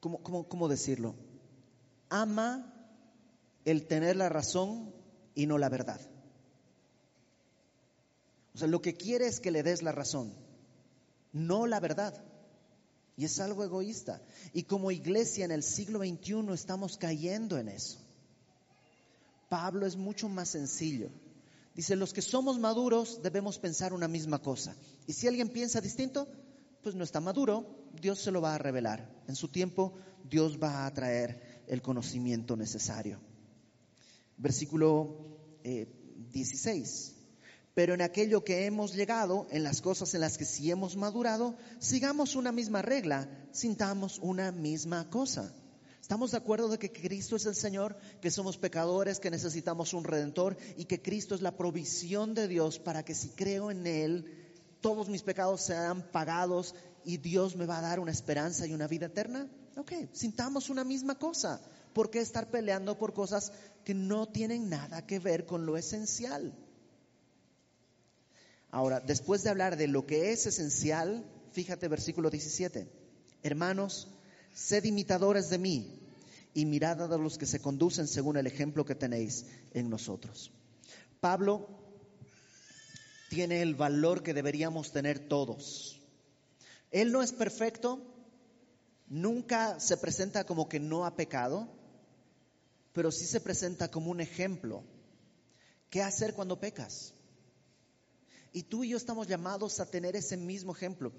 ¿cómo, 0.00 0.48
cómo 0.48 0.68
decirlo? 0.68 1.14
Ama 2.08 2.74
el 3.64 3.86
tener 3.86 4.16
la 4.16 4.28
razón 4.28 4.94
y 5.34 5.46
no 5.46 5.58
la 5.58 5.68
verdad. 5.68 6.00
O 8.54 8.58
sea, 8.58 8.66
lo 8.66 8.80
que 8.80 8.96
quiere 8.96 9.26
es 9.26 9.40
que 9.40 9.50
le 9.50 9.62
des 9.62 9.82
la 9.82 9.92
razón, 9.92 10.32
no 11.32 11.66
la 11.66 11.78
verdad. 11.78 12.24
Y 13.18 13.24
es 13.24 13.40
algo 13.40 13.64
egoísta. 13.64 14.22
Y 14.52 14.62
como 14.62 14.92
iglesia 14.92 15.44
en 15.44 15.50
el 15.50 15.64
siglo 15.64 15.98
XXI 15.98 16.54
estamos 16.54 16.96
cayendo 16.96 17.58
en 17.58 17.68
eso. 17.68 17.98
Pablo 19.48 19.86
es 19.86 19.96
mucho 19.96 20.28
más 20.28 20.50
sencillo. 20.50 21.10
Dice, 21.74 21.96
los 21.96 22.12
que 22.12 22.22
somos 22.22 22.60
maduros 22.60 23.20
debemos 23.20 23.58
pensar 23.58 23.92
una 23.92 24.06
misma 24.06 24.40
cosa. 24.40 24.76
Y 25.08 25.14
si 25.14 25.26
alguien 25.26 25.48
piensa 25.48 25.80
distinto, 25.80 26.28
pues 26.80 26.94
no 26.94 27.02
está 27.02 27.20
maduro, 27.20 27.88
Dios 28.00 28.20
se 28.20 28.30
lo 28.30 28.40
va 28.40 28.54
a 28.54 28.58
revelar. 28.58 29.10
En 29.26 29.34
su 29.34 29.48
tiempo, 29.48 29.94
Dios 30.22 30.56
va 30.62 30.86
a 30.86 30.94
traer 30.94 31.64
el 31.66 31.82
conocimiento 31.82 32.56
necesario. 32.56 33.18
Versículo 34.36 35.40
16. 35.64 37.17
Pero 37.78 37.94
en 37.94 38.02
aquello 38.02 38.42
que 38.42 38.66
hemos 38.66 38.92
llegado, 38.92 39.46
en 39.52 39.62
las 39.62 39.80
cosas 39.80 40.12
en 40.12 40.22
las 40.22 40.36
que 40.36 40.44
sí 40.44 40.68
hemos 40.68 40.96
madurado, 40.96 41.54
sigamos 41.78 42.34
una 42.34 42.50
misma 42.50 42.82
regla, 42.82 43.28
sintamos 43.52 44.18
una 44.18 44.50
misma 44.50 45.08
cosa. 45.10 45.54
¿Estamos 46.02 46.32
de 46.32 46.38
acuerdo 46.38 46.66
de 46.70 46.80
que 46.80 46.90
Cristo 46.90 47.36
es 47.36 47.46
el 47.46 47.54
Señor, 47.54 47.96
que 48.20 48.32
somos 48.32 48.58
pecadores, 48.58 49.20
que 49.20 49.30
necesitamos 49.30 49.94
un 49.94 50.02
redentor 50.02 50.56
y 50.76 50.86
que 50.86 51.00
Cristo 51.00 51.36
es 51.36 51.40
la 51.40 51.56
provisión 51.56 52.34
de 52.34 52.48
Dios 52.48 52.80
para 52.80 53.04
que 53.04 53.14
si 53.14 53.28
creo 53.28 53.70
en 53.70 53.86
Él, 53.86 54.24
todos 54.80 55.08
mis 55.08 55.22
pecados 55.22 55.60
sean 55.60 56.02
pagados 56.10 56.74
y 57.04 57.18
Dios 57.18 57.54
me 57.54 57.66
va 57.66 57.78
a 57.78 57.82
dar 57.82 58.00
una 58.00 58.10
esperanza 58.10 58.66
y 58.66 58.74
una 58.74 58.88
vida 58.88 59.06
eterna? 59.06 59.48
Ok, 59.76 59.92
sintamos 60.10 60.68
una 60.68 60.82
misma 60.82 61.16
cosa. 61.16 61.60
¿Por 61.92 62.10
qué 62.10 62.18
estar 62.18 62.50
peleando 62.50 62.98
por 62.98 63.14
cosas 63.14 63.52
que 63.84 63.94
no 63.94 64.26
tienen 64.26 64.68
nada 64.68 65.06
que 65.06 65.20
ver 65.20 65.46
con 65.46 65.64
lo 65.64 65.76
esencial. 65.76 66.52
Ahora, 68.70 69.00
después 69.00 69.42
de 69.42 69.50
hablar 69.50 69.76
de 69.76 69.88
lo 69.88 70.06
que 70.06 70.32
es 70.32 70.46
esencial, 70.46 71.24
fíjate 71.52 71.88
versículo 71.88 72.30
17. 72.30 72.88
Hermanos, 73.42 74.08
sed 74.52 74.84
imitadores 74.84 75.48
de 75.48 75.58
mí 75.58 76.00
y 76.54 76.66
mirad 76.66 77.02
a 77.02 77.18
los 77.18 77.38
que 77.38 77.46
se 77.46 77.60
conducen 77.60 78.06
según 78.08 78.36
el 78.36 78.46
ejemplo 78.46 78.84
que 78.84 78.94
tenéis 78.94 79.46
en 79.72 79.88
nosotros. 79.88 80.52
Pablo 81.20 81.68
tiene 83.28 83.62
el 83.62 83.74
valor 83.74 84.22
que 84.22 84.34
deberíamos 84.34 84.92
tener 84.92 85.28
todos. 85.28 86.00
Él 86.90 87.12
no 87.12 87.22
es 87.22 87.32
perfecto, 87.32 88.02
nunca 89.08 89.78
se 89.80 89.96
presenta 89.96 90.44
como 90.44 90.68
que 90.68 90.80
no 90.80 91.04
ha 91.04 91.16
pecado, 91.16 91.68
pero 92.92 93.10
sí 93.10 93.26
se 93.26 93.40
presenta 93.40 93.90
como 93.90 94.10
un 94.10 94.20
ejemplo. 94.20 94.82
¿Qué 95.90 96.02
hacer 96.02 96.34
cuando 96.34 96.58
pecas? 96.58 97.14
Y 98.58 98.64
tú 98.64 98.82
y 98.82 98.88
yo 98.88 98.96
estamos 98.96 99.28
llamados 99.28 99.78
a 99.78 99.86
tener 99.86 100.16
ese 100.16 100.36
mismo 100.36 100.74
ejemplo. 100.74 101.12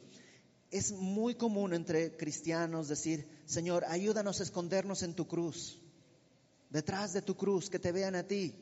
Es 0.72 0.92
muy 0.92 1.36
común 1.36 1.74
entre 1.74 2.18
cristianos 2.18 2.90
decir, 2.90 3.30
Señor, 3.46 3.86
ayúdanos 3.88 4.42
a 4.42 4.44
escondernos 4.44 5.04
en 5.04 5.14
tu 5.14 5.26
cruz, 5.26 5.80
detrás 6.70 7.14
de 7.14 7.22
tu 7.22 7.38
cruz, 7.38 7.70
que 7.70 7.80
te 7.80 7.94
vean 7.94 8.16
a 8.16 8.28
ti. 8.28 8.54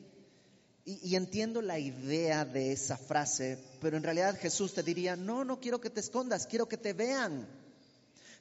Y, 0.84 1.16
entiendo 1.16 1.60
la 1.60 1.80
idea 1.80 2.44
de 2.44 2.70
esa 2.70 2.96
frase, 2.96 3.58
pero 3.80 3.96
en 3.96 4.04
realidad 4.04 4.38
Jesús 4.38 4.74
te 4.74 4.84
diría, 4.84 5.16
no, 5.16 5.44
no 5.44 5.58
quiero 5.58 5.80
que 5.80 5.90
te 5.90 5.98
escondas, 5.98 6.46
quiero 6.46 6.68
que 6.68 6.76
te 6.76 6.92
vean. 6.92 7.48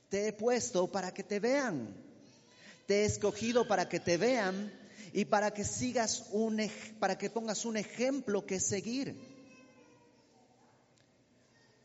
Te 0.08 0.28
he 0.28 0.34
puesto 0.34 0.86
para 0.92 1.16
que 1.16 1.24
te 1.24 1.40
vean. 1.40 1.96
Te 2.86 3.02
he 3.02 3.06
escogido 3.06 3.68
para 3.68 3.90
que 3.90 4.00
te 4.00 4.18
vean 4.18 4.72
y 5.14 5.26
para 5.26 5.50
que 5.50 5.64
sigas 5.64 6.26
un, 6.32 6.62
para 7.00 7.18
que 7.18 7.32
pongas 7.32 7.66
un 7.66 7.76
ejemplo 7.76 8.46
que 8.46 8.60
seguir. 8.60 9.36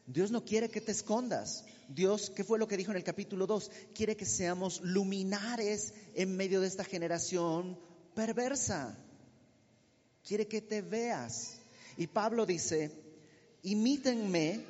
Dios 0.07 0.31
no 0.31 0.45
quiere 0.45 0.69
que 0.69 0.81
te 0.81 0.93
escondas. 0.93 1.65
Dios, 1.88 2.31
¿qué 2.31 2.45
fue 2.45 2.59
lo 2.59 2.69
que 2.69 2.77
dijo 2.77 2.91
en 2.91 2.97
el 2.97 3.05
capítulo 3.05 3.47
2? 3.47 3.71
Quiere 3.95 4.17
que 4.17 4.27
seamos 4.27 4.81
luminares 4.83 5.95
en 6.15 6.37
medio 6.37 6.61
de 6.61 6.69
esta 6.69 6.85
generación 6.85 7.79
perversa. 8.15 8.97
Quiere 10.27 10.49
que 10.49 10.61
te 10.61 10.83
veas. 10.83 11.59
Y 11.97 12.07
Pablo 12.07 12.47
dice, 12.47 12.91
imítenme 13.62 14.65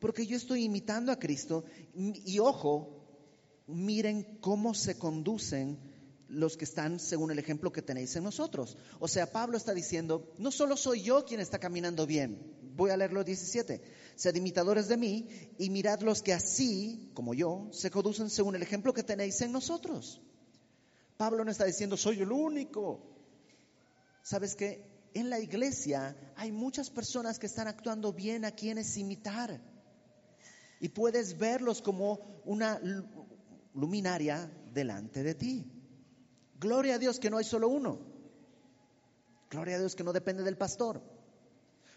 porque 0.00 0.26
yo 0.26 0.36
estoy 0.36 0.64
imitando 0.64 1.12
a 1.12 1.18
Cristo. 1.18 1.64
Y 1.94 2.38
ojo, 2.38 2.88
miren 3.66 4.38
cómo 4.40 4.74
se 4.74 4.98
conducen 4.98 5.78
los 6.32 6.56
que 6.56 6.64
están 6.64 6.98
según 6.98 7.30
el 7.30 7.38
ejemplo 7.38 7.72
que 7.72 7.82
tenéis 7.82 8.16
en 8.16 8.24
nosotros. 8.24 8.76
O 8.98 9.06
sea, 9.06 9.30
Pablo 9.30 9.56
está 9.56 9.74
diciendo, 9.74 10.32
no 10.38 10.50
solo 10.50 10.76
soy 10.76 11.02
yo 11.02 11.24
quien 11.24 11.40
está 11.40 11.58
caminando 11.58 12.06
bien. 12.06 12.56
Voy 12.74 12.90
a 12.90 12.96
leerlo 12.96 13.22
17 13.22 13.82
Sed 14.16 14.34
imitadores 14.36 14.88
de 14.88 14.96
mí 14.96 15.28
y 15.58 15.70
mirad 15.70 16.00
los 16.00 16.22
que 16.22 16.32
así, 16.32 17.10
como 17.14 17.34
yo, 17.34 17.68
se 17.72 17.90
conducen 17.90 18.30
según 18.30 18.54
el 18.56 18.62
ejemplo 18.62 18.92
que 18.92 19.02
tenéis 19.02 19.40
en 19.40 19.52
nosotros. 19.52 20.20
Pablo 21.16 21.44
no 21.44 21.50
está 21.50 21.64
diciendo, 21.64 21.96
soy 21.96 22.20
el 22.20 22.32
único. 22.32 23.00
¿Sabes 24.22 24.54
que 24.54 24.90
En 25.14 25.28
la 25.28 25.38
iglesia 25.38 26.16
hay 26.36 26.52
muchas 26.52 26.88
personas 26.88 27.38
que 27.38 27.44
están 27.46 27.68
actuando 27.68 28.14
bien 28.14 28.46
a 28.46 28.52
quienes 28.52 28.96
imitar. 28.96 29.60
Y 30.80 30.88
puedes 30.88 31.36
verlos 31.36 31.82
como 31.82 32.18
una 32.46 32.80
luminaria 33.74 34.50
delante 34.72 35.22
de 35.22 35.34
ti. 35.34 35.81
Gloria 36.62 36.94
a 36.94 36.98
Dios 36.98 37.18
que 37.18 37.28
no 37.28 37.38
hay 37.38 37.44
solo 37.44 37.68
uno. 37.68 37.98
Gloria 39.50 39.76
a 39.76 39.80
Dios 39.80 39.96
que 39.96 40.04
no 40.04 40.12
depende 40.12 40.44
del 40.44 40.56
pastor. 40.56 41.02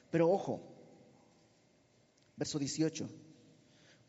Pero 0.10 0.30
ojo, 0.30 0.76
Verso 2.38 2.60
18. 2.60 3.10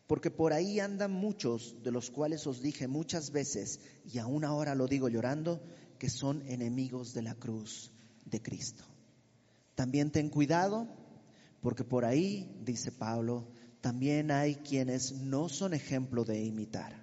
Porque 0.07 0.31
por 0.31 0.53
ahí 0.53 0.81
andan 0.81 1.12
muchos, 1.12 1.77
de 1.83 1.90
los 1.90 2.11
cuales 2.11 2.47
os 2.47 2.61
dije 2.61 2.88
muchas 2.88 3.31
veces, 3.31 3.81
y 4.05 4.19
aún 4.19 4.45
ahora 4.45 4.75
lo 4.75 4.87
digo 4.87 5.09
llorando, 5.09 5.61
que 5.99 6.09
son 6.09 6.42
enemigos 6.49 7.12
de 7.12 7.23
la 7.23 7.35
cruz 7.35 7.92
de 8.25 8.40
Cristo. 8.40 8.85
También 9.75 10.11
ten 10.11 10.29
cuidado, 10.29 10.88
porque 11.61 11.85
por 11.85 12.05
ahí, 12.05 12.61
dice 12.64 12.92
Pablo, 12.92 13.49
también 13.81 14.31
hay 14.31 14.57
quienes 14.57 15.12
no 15.12 15.49
son 15.49 15.75
ejemplo 15.75 16.25
de 16.25 16.42
imitar. 16.42 17.01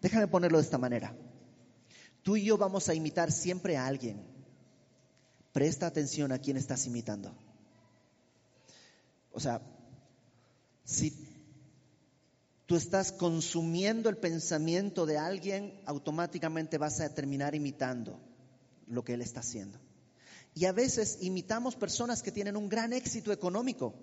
Déjame 0.00 0.28
ponerlo 0.28 0.58
de 0.58 0.64
esta 0.64 0.78
manera. 0.78 1.16
Tú 2.28 2.36
y 2.36 2.44
yo 2.44 2.58
vamos 2.58 2.90
a 2.90 2.94
imitar 2.94 3.32
siempre 3.32 3.78
a 3.78 3.86
alguien. 3.86 4.22
Presta 5.54 5.86
atención 5.86 6.30
a 6.30 6.38
quién 6.38 6.58
estás 6.58 6.84
imitando. 6.84 7.34
O 9.32 9.40
sea, 9.40 9.62
si 10.84 11.26
tú 12.66 12.76
estás 12.76 13.12
consumiendo 13.12 14.10
el 14.10 14.18
pensamiento 14.18 15.06
de 15.06 15.16
alguien, 15.16 15.80
automáticamente 15.86 16.76
vas 16.76 17.00
a 17.00 17.14
terminar 17.14 17.54
imitando 17.54 18.20
lo 18.88 19.02
que 19.02 19.14
él 19.14 19.22
está 19.22 19.40
haciendo. 19.40 19.78
Y 20.54 20.66
a 20.66 20.72
veces 20.72 21.16
imitamos 21.22 21.76
personas 21.76 22.22
que 22.22 22.30
tienen 22.30 22.58
un 22.58 22.68
gran 22.68 22.92
éxito 22.92 23.32
económico, 23.32 23.94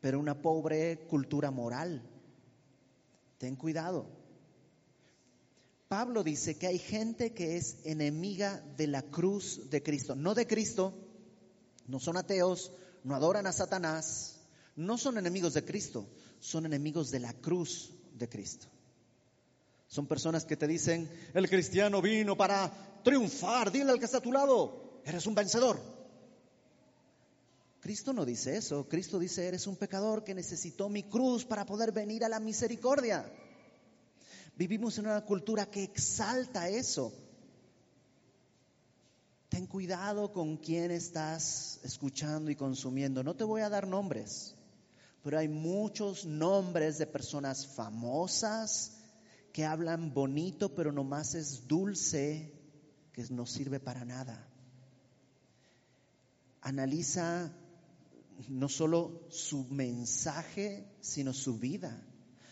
pero 0.00 0.18
una 0.18 0.42
pobre 0.42 1.06
cultura 1.06 1.52
moral. 1.52 2.02
Ten 3.38 3.54
cuidado. 3.54 4.19
Pablo 5.90 6.22
dice 6.22 6.56
que 6.56 6.68
hay 6.68 6.78
gente 6.78 7.32
que 7.32 7.56
es 7.56 7.78
enemiga 7.82 8.62
de 8.76 8.86
la 8.86 9.02
cruz 9.02 9.68
de 9.70 9.82
Cristo, 9.82 10.14
no 10.14 10.36
de 10.36 10.46
Cristo, 10.46 10.94
no 11.88 11.98
son 11.98 12.16
ateos, 12.16 12.70
no 13.02 13.16
adoran 13.16 13.48
a 13.48 13.52
Satanás, 13.52 14.38
no 14.76 14.96
son 14.96 15.18
enemigos 15.18 15.52
de 15.54 15.64
Cristo, 15.64 16.06
son 16.38 16.64
enemigos 16.64 17.10
de 17.10 17.18
la 17.18 17.32
cruz 17.32 17.90
de 18.14 18.28
Cristo. 18.28 18.68
Son 19.88 20.06
personas 20.06 20.44
que 20.44 20.56
te 20.56 20.68
dicen, 20.68 21.10
el 21.34 21.50
cristiano 21.50 22.00
vino 22.00 22.36
para 22.36 22.70
triunfar, 23.02 23.72
dile 23.72 23.90
al 23.90 23.98
que 23.98 24.04
está 24.04 24.18
a 24.18 24.22
tu 24.22 24.30
lado, 24.30 25.00
eres 25.04 25.26
un 25.26 25.34
vencedor. 25.34 25.76
Cristo 27.80 28.12
no 28.12 28.24
dice 28.24 28.56
eso, 28.56 28.86
Cristo 28.88 29.18
dice, 29.18 29.48
eres 29.48 29.66
un 29.66 29.74
pecador 29.74 30.22
que 30.22 30.36
necesitó 30.36 30.88
mi 30.88 31.02
cruz 31.02 31.44
para 31.44 31.66
poder 31.66 31.90
venir 31.90 32.24
a 32.24 32.28
la 32.28 32.38
misericordia. 32.38 33.28
Vivimos 34.60 34.98
en 34.98 35.06
una 35.06 35.24
cultura 35.24 35.64
que 35.66 35.82
exalta 35.82 36.68
eso. 36.68 37.12
Ten 39.48 39.66
cuidado 39.66 40.32
con 40.32 40.58
quién 40.58 40.90
estás 40.90 41.80
escuchando 41.82 42.50
y 42.50 42.56
consumiendo. 42.56 43.24
No 43.24 43.34
te 43.34 43.44
voy 43.44 43.62
a 43.62 43.68
dar 43.68 43.86
nombres 43.88 44.54
pero 45.22 45.38
hay 45.38 45.48
muchos 45.48 46.24
nombres 46.24 46.98
de 46.98 47.06
personas 47.06 47.66
famosas 47.66 48.96
que 49.52 49.64
hablan 49.64 50.14
bonito, 50.14 50.74
pero 50.74 50.92
nomás 50.92 51.34
es 51.34 51.66
dulce, 51.66 52.54
que 53.12 53.24
no 53.30 53.44
sirve 53.44 53.80
para 53.80 54.04
nada. 54.04 54.48
Analiza 56.62 57.52
no 58.48 58.68
solo 58.68 59.26
su 59.28 59.64
mensaje, 59.64 60.86
sino 61.00 61.34
su 61.34 61.58
vida. 61.58 62.02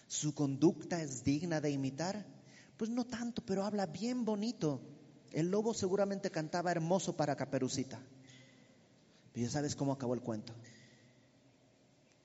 Su 0.08 0.34
conducta 0.34 1.00
es 1.00 1.22
digna 1.22 1.60
de 1.60 1.70
imitar. 1.70 2.26
Pues 2.76 2.90
no 2.90 3.04
tanto, 3.06 3.42
pero 3.46 3.64
habla 3.64 3.86
bien 3.86 4.24
bonito. 4.24 4.80
El 5.30 5.50
lobo 5.50 5.72
seguramente 5.74 6.30
cantaba 6.30 6.72
hermoso 6.72 7.16
para 7.16 7.36
Caperucita. 7.36 8.00
Pero 9.32 9.46
ya 9.46 9.52
sabes 9.52 9.76
cómo 9.76 9.92
acabó 9.92 10.14
el 10.14 10.22
cuento 10.22 10.52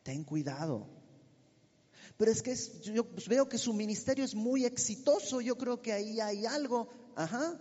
ten 0.04 0.24
cuidado. 0.24 0.86
Pero 2.18 2.30
es 2.30 2.44
que 2.44 2.56
yo 2.92 3.08
veo 3.28 3.50
que 3.50 3.58
su 3.58 3.74
ministerio 3.74 4.24
es 4.24 4.36
muy 4.36 4.66
exitoso, 4.66 5.42
yo 5.42 5.58
creo 5.58 5.82
que 5.82 5.94
ahí 5.94 6.20
hay 6.20 6.46
algo. 6.46 6.90
Ajá. 7.16 7.60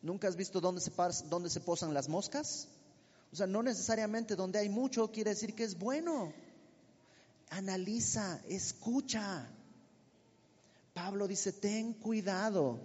¿Nunca 0.00 0.28
has 0.28 0.36
visto 0.36 0.60
dónde 0.60 0.80
se, 0.80 0.92
dónde 1.28 1.50
se 1.50 1.60
posan 1.60 1.92
las 1.92 2.08
moscas? 2.08 2.68
O 3.32 3.36
sea, 3.36 3.46
no 3.46 3.62
necesariamente 3.62 4.36
donde 4.36 4.60
hay 4.60 4.68
mucho 4.68 5.10
quiere 5.10 5.30
decir 5.30 5.54
que 5.54 5.64
es 5.64 5.76
bueno. 5.76 6.32
Analiza, 7.50 8.40
escucha. 8.48 9.50
Pablo 10.94 11.28
dice, 11.28 11.52
ten 11.52 11.94
cuidado. 11.94 12.80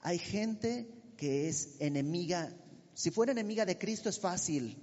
Hay 0.00 0.18
gente 0.18 0.88
que 1.16 1.48
es 1.48 1.76
enemiga. 1.80 2.54
Si 2.94 3.10
fuera 3.10 3.32
enemiga 3.32 3.64
de 3.64 3.78
Cristo 3.78 4.08
es 4.08 4.18
fácil 4.18 4.76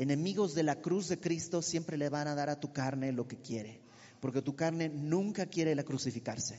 enemigos 0.00 0.54
de 0.54 0.62
la 0.62 0.80
cruz 0.80 1.08
de 1.08 1.20
Cristo 1.20 1.60
siempre 1.60 1.98
le 1.98 2.08
van 2.08 2.26
a 2.26 2.34
dar 2.34 2.48
a 2.48 2.58
tu 2.58 2.72
carne 2.72 3.12
lo 3.12 3.28
que 3.28 3.36
quiere, 3.36 3.80
porque 4.20 4.40
tu 4.40 4.56
carne 4.56 4.88
nunca 4.88 5.44
quiere 5.44 5.74
la 5.74 5.84
crucificarse. 5.84 6.58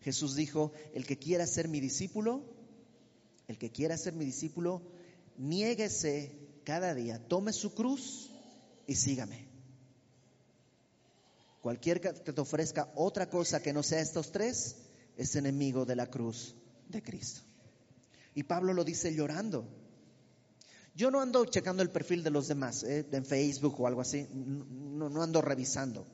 Jesús 0.00 0.34
dijo, 0.34 0.72
el 0.92 1.06
que 1.06 1.16
quiera 1.16 1.46
ser 1.46 1.68
mi 1.68 1.78
discípulo, 1.78 2.42
el 3.46 3.56
que 3.56 3.70
quiera 3.70 3.96
ser 3.96 4.14
mi 4.14 4.24
discípulo, 4.24 4.82
niéguese 5.36 6.32
cada 6.64 6.92
día, 6.92 7.20
tome 7.28 7.52
su 7.52 7.72
cruz 7.72 8.32
y 8.88 8.96
sígame. 8.96 9.45
Cualquier 11.66 12.00
que 12.00 12.12
te 12.12 12.40
ofrezca 12.40 12.92
otra 12.94 13.28
cosa 13.28 13.60
que 13.60 13.72
no 13.72 13.82
sea 13.82 14.00
estos 14.00 14.30
tres, 14.30 14.76
es 15.16 15.34
enemigo 15.34 15.84
de 15.84 15.96
la 15.96 16.06
cruz 16.06 16.54
de 16.88 17.02
Cristo. 17.02 17.40
Y 18.36 18.44
Pablo 18.44 18.72
lo 18.72 18.84
dice 18.84 19.12
llorando. 19.12 19.66
Yo 20.94 21.10
no 21.10 21.20
ando 21.20 21.44
checando 21.44 21.82
el 21.82 21.90
perfil 21.90 22.22
de 22.22 22.30
los 22.30 22.46
demás, 22.46 22.84
¿eh? 22.84 23.04
en 23.10 23.24
Facebook 23.24 23.80
o 23.80 23.88
algo 23.88 24.00
así, 24.00 24.28
no, 24.32 25.20
ando 25.20 25.42
revisando. 25.42 26.06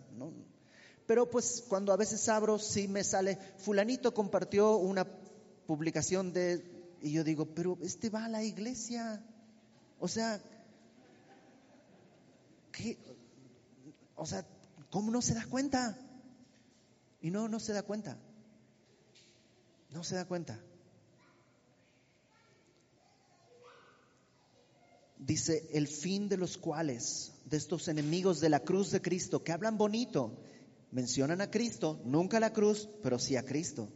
Pero 1.07 1.29
pues 1.29 1.63
cuando 1.69 1.93
a 1.93 1.99
veces 1.99 2.27
abro, 2.31 2.59
sí 2.59 2.89
me 2.89 3.05
sale, 3.05 3.37
fulanito 3.59 4.15
compartió 4.15 4.79
una 4.79 5.07
publicación 5.67 6.33
de, 6.33 6.97
y 7.03 7.13
yo 7.13 7.25
digo, 7.25 7.45
pero 7.45 7.77
este 7.83 8.09
va 8.09 8.25
a 8.25 8.29
la 8.31 8.43
iglesia. 8.43 9.23
O 9.99 10.09
sea, 10.09 10.41
¿qué? 12.73 12.97
O 14.17 14.25
sea, 14.25 14.47
¿cómo 14.93 15.11
no 15.11 15.21
se 15.21 15.35
da 15.35 15.45
cuenta? 15.47 15.99
Y 17.21 17.33
no, 17.33 17.49
no 17.49 17.59
se 17.59 17.73
da 17.73 17.83
cuenta. 17.83 18.17
No 19.91 20.05
se 20.05 20.15
da 20.15 20.25
cuenta. 20.25 20.61
dice, 25.27 25.69
el 25.73 25.89
fin 25.89 26.29
de 26.29 26.37
los 26.37 26.57
cuales, 26.57 27.33
de 27.45 27.57
estos 27.57 27.89
enemigos 27.89 28.41
de 28.41 28.49
la 28.49 28.61
cruz 28.61 28.91
de 28.91 29.01
Cristo, 29.01 29.43
que 29.43 29.53
hablan 29.53 29.79
bonito, 29.79 30.39
mencionan 30.91 31.41
a 31.41 31.51
Cristo, 31.51 32.01
nunca 32.05 32.39
a 32.39 32.41
la 32.41 32.53
cruz, 32.53 32.89
pero 33.03 33.19
sí 33.19 33.37
a 33.37 33.45
Cristo. 33.45 33.89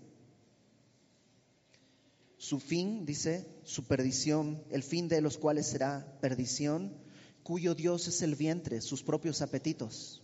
Su 2.39 2.61
fin, 2.61 3.05
dice, 3.05 3.47
su 3.65 3.85
perdición, 3.85 4.63
el 4.71 4.83
fin 4.83 5.09
de 5.09 5.21
los 5.21 5.39
cuales 5.39 5.67
será 5.67 6.19
perdición, 6.21 6.95
cuyo 7.43 7.75
Dios 7.75 8.09
es 8.09 8.23
el 8.23 8.37
vientre, 8.37 8.81
sus 8.81 9.03
propios 9.03 9.43
apetitos. 9.43 10.23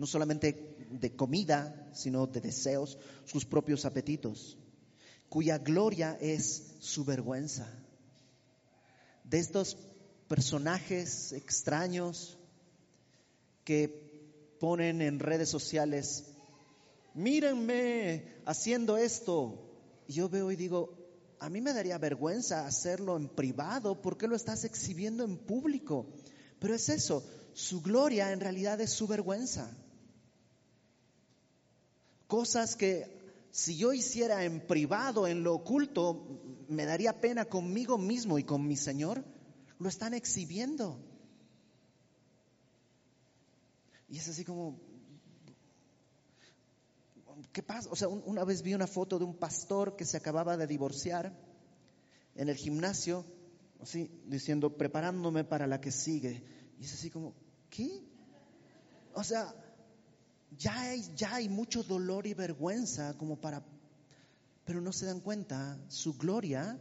No 0.00 0.06
solamente 0.06 0.88
de 0.90 1.14
comida, 1.14 1.90
sino 1.92 2.26
de 2.26 2.40
deseos, 2.40 2.98
sus 3.26 3.44
propios 3.44 3.84
apetitos. 3.84 4.56
Cuya 5.28 5.58
gloria 5.58 6.16
es 6.22 6.74
su 6.78 7.04
vergüenza. 7.04 7.70
De 9.24 9.38
estos 9.38 9.76
personajes 10.26 11.32
extraños 11.32 12.38
que 13.62 14.56
ponen 14.58 15.02
en 15.02 15.18
redes 15.18 15.50
sociales, 15.50 16.24
mírenme 17.12 18.40
haciendo 18.46 18.96
esto. 18.96 19.70
Y 20.08 20.14
yo 20.14 20.30
veo 20.30 20.50
y 20.50 20.56
digo, 20.56 20.96
a 21.40 21.50
mí 21.50 21.60
me 21.60 21.74
daría 21.74 21.98
vergüenza 21.98 22.66
hacerlo 22.66 23.18
en 23.18 23.28
privado, 23.28 24.00
¿por 24.00 24.16
qué 24.16 24.26
lo 24.26 24.34
estás 24.34 24.64
exhibiendo 24.64 25.24
en 25.24 25.36
público? 25.36 26.06
Pero 26.58 26.74
es 26.74 26.88
eso, 26.88 27.22
su 27.52 27.82
gloria 27.82 28.32
en 28.32 28.40
realidad 28.40 28.80
es 28.80 28.92
su 28.92 29.06
vergüenza. 29.06 29.70
Cosas 32.30 32.76
que 32.76 33.18
si 33.50 33.76
yo 33.76 33.92
hiciera 33.92 34.44
en 34.44 34.64
privado, 34.64 35.26
en 35.26 35.42
lo 35.42 35.52
oculto, 35.52 36.40
me 36.68 36.86
daría 36.86 37.20
pena 37.20 37.46
conmigo 37.46 37.98
mismo 37.98 38.38
y 38.38 38.44
con 38.44 38.68
mi 38.68 38.76
Señor 38.76 39.24
lo 39.80 39.88
están 39.88 40.14
exhibiendo. 40.14 40.96
Y 44.08 44.18
es 44.18 44.28
así 44.28 44.44
como, 44.44 44.78
¿qué 47.52 47.64
pasa? 47.64 47.88
O 47.90 47.96
sea, 47.96 48.06
una 48.06 48.44
vez 48.44 48.62
vi 48.62 48.74
una 48.74 48.86
foto 48.86 49.18
de 49.18 49.24
un 49.24 49.34
pastor 49.34 49.96
que 49.96 50.04
se 50.04 50.16
acababa 50.16 50.56
de 50.56 50.68
divorciar 50.68 51.36
en 52.36 52.48
el 52.48 52.54
gimnasio, 52.54 53.24
así, 53.80 54.08
diciendo, 54.26 54.76
preparándome 54.76 55.42
para 55.42 55.66
la 55.66 55.80
que 55.80 55.90
sigue. 55.90 56.44
Y 56.78 56.84
es 56.84 56.94
así 56.94 57.10
como, 57.10 57.34
¿qué? 57.70 58.04
O 59.14 59.24
sea, 59.24 59.52
ya 60.58 60.80
hay, 60.80 61.02
ya 61.16 61.34
hay 61.34 61.48
mucho 61.48 61.82
dolor 61.82 62.26
y 62.26 62.34
vergüenza 62.34 63.16
como 63.16 63.40
para, 63.40 63.64
pero 64.64 64.80
no 64.80 64.92
se 64.92 65.06
dan 65.06 65.20
cuenta, 65.20 65.78
su 65.88 66.16
gloria 66.16 66.78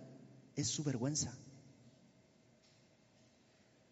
es 0.55 0.67
su 0.67 0.83
vergüenza. 0.83 1.37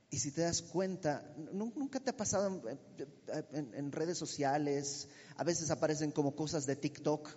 Y 0.09 0.19
si 0.19 0.31
te 0.31 0.41
das 0.41 0.61
cuenta, 0.61 1.35
nunca 1.51 1.99
te 1.99 2.11
ha 2.11 2.17
pasado 2.17 2.61
en, 3.51 3.91
redes 3.91 4.17
sociales, 4.17 5.09
a 5.35 5.43
veces 5.43 5.69
aparecen 5.69 6.11
como 6.11 6.35
cosas 6.35 6.65
de 6.65 6.77
TikTok, 6.77 7.29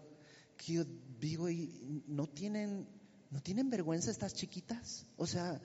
que 0.57 0.75
yo 0.75 0.85
digo, 1.19 1.49
y 1.51 2.05
no 2.07 2.29
tienen, 2.29 2.87
no 3.31 3.43
tienen 3.43 3.71
vergüenza 3.71 4.11
estas 4.11 4.35
chiquitas. 4.35 5.05
O 5.17 5.27
sea, 5.27 5.61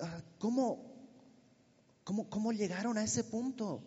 ah, 0.00 0.22
¿cómo, 0.38 0.94
cómo, 2.02 2.30
cómo 2.30 2.52
llegaron 2.52 2.96
a 2.96 3.04
ese 3.04 3.22
punto? 3.22 3.84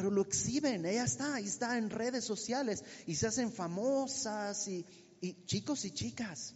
Pero 0.00 0.10
lo 0.10 0.22
exhiben, 0.22 0.86
ella 0.86 1.04
está, 1.04 1.34
ahí 1.34 1.44
está 1.44 1.76
en 1.76 1.90
redes 1.90 2.24
sociales 2.24 2.82
y 3.06 3.16
se 3.16 3.26
hacen 3.26 3.52
famosas 3.52 4.66
y, 4.66 4.86
y 5.20 5.44
chicos 5.44 5.84
y 5.84 5.90
chicas 5.90 6.54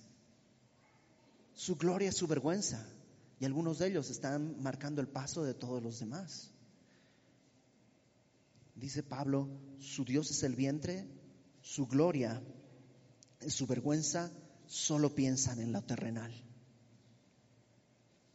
su 1.54 1.76
gloria 1.76 2.08
es 2.08 2.16
su 2.16 2.26
vergüenza. 2.26 2.82
Y 3.38 3.44
algunos 3.44 3.78
de 3.78 3.88
ellos 3.88 4.08
están 4.08 4.62
marcando 4.62 5.02
el 5.02 5.08
paso 5.08 5.44
de 5.44 5.52
todos 5.52 5.82
los 5.82 6.00
demás. 6.00 6.50
Dice 8.74 9.02
Pablo, 9.02 9.46
su 9.78 10.06
Dios 10.06 10.30
es 10.30 10.42
el 10.42 10.56
vientre, 10.56 11.06
su 11.60 11.86
gloria 11.86 12.42
es 13.42 13.52
su 13.52 13.66
vergüenza, 13.66 14.32
solo 14.66 15.14
piensan 15.14 15.60
en 15.60 15.70
lo 15.70 15.82
terrenal. 15.82 16.32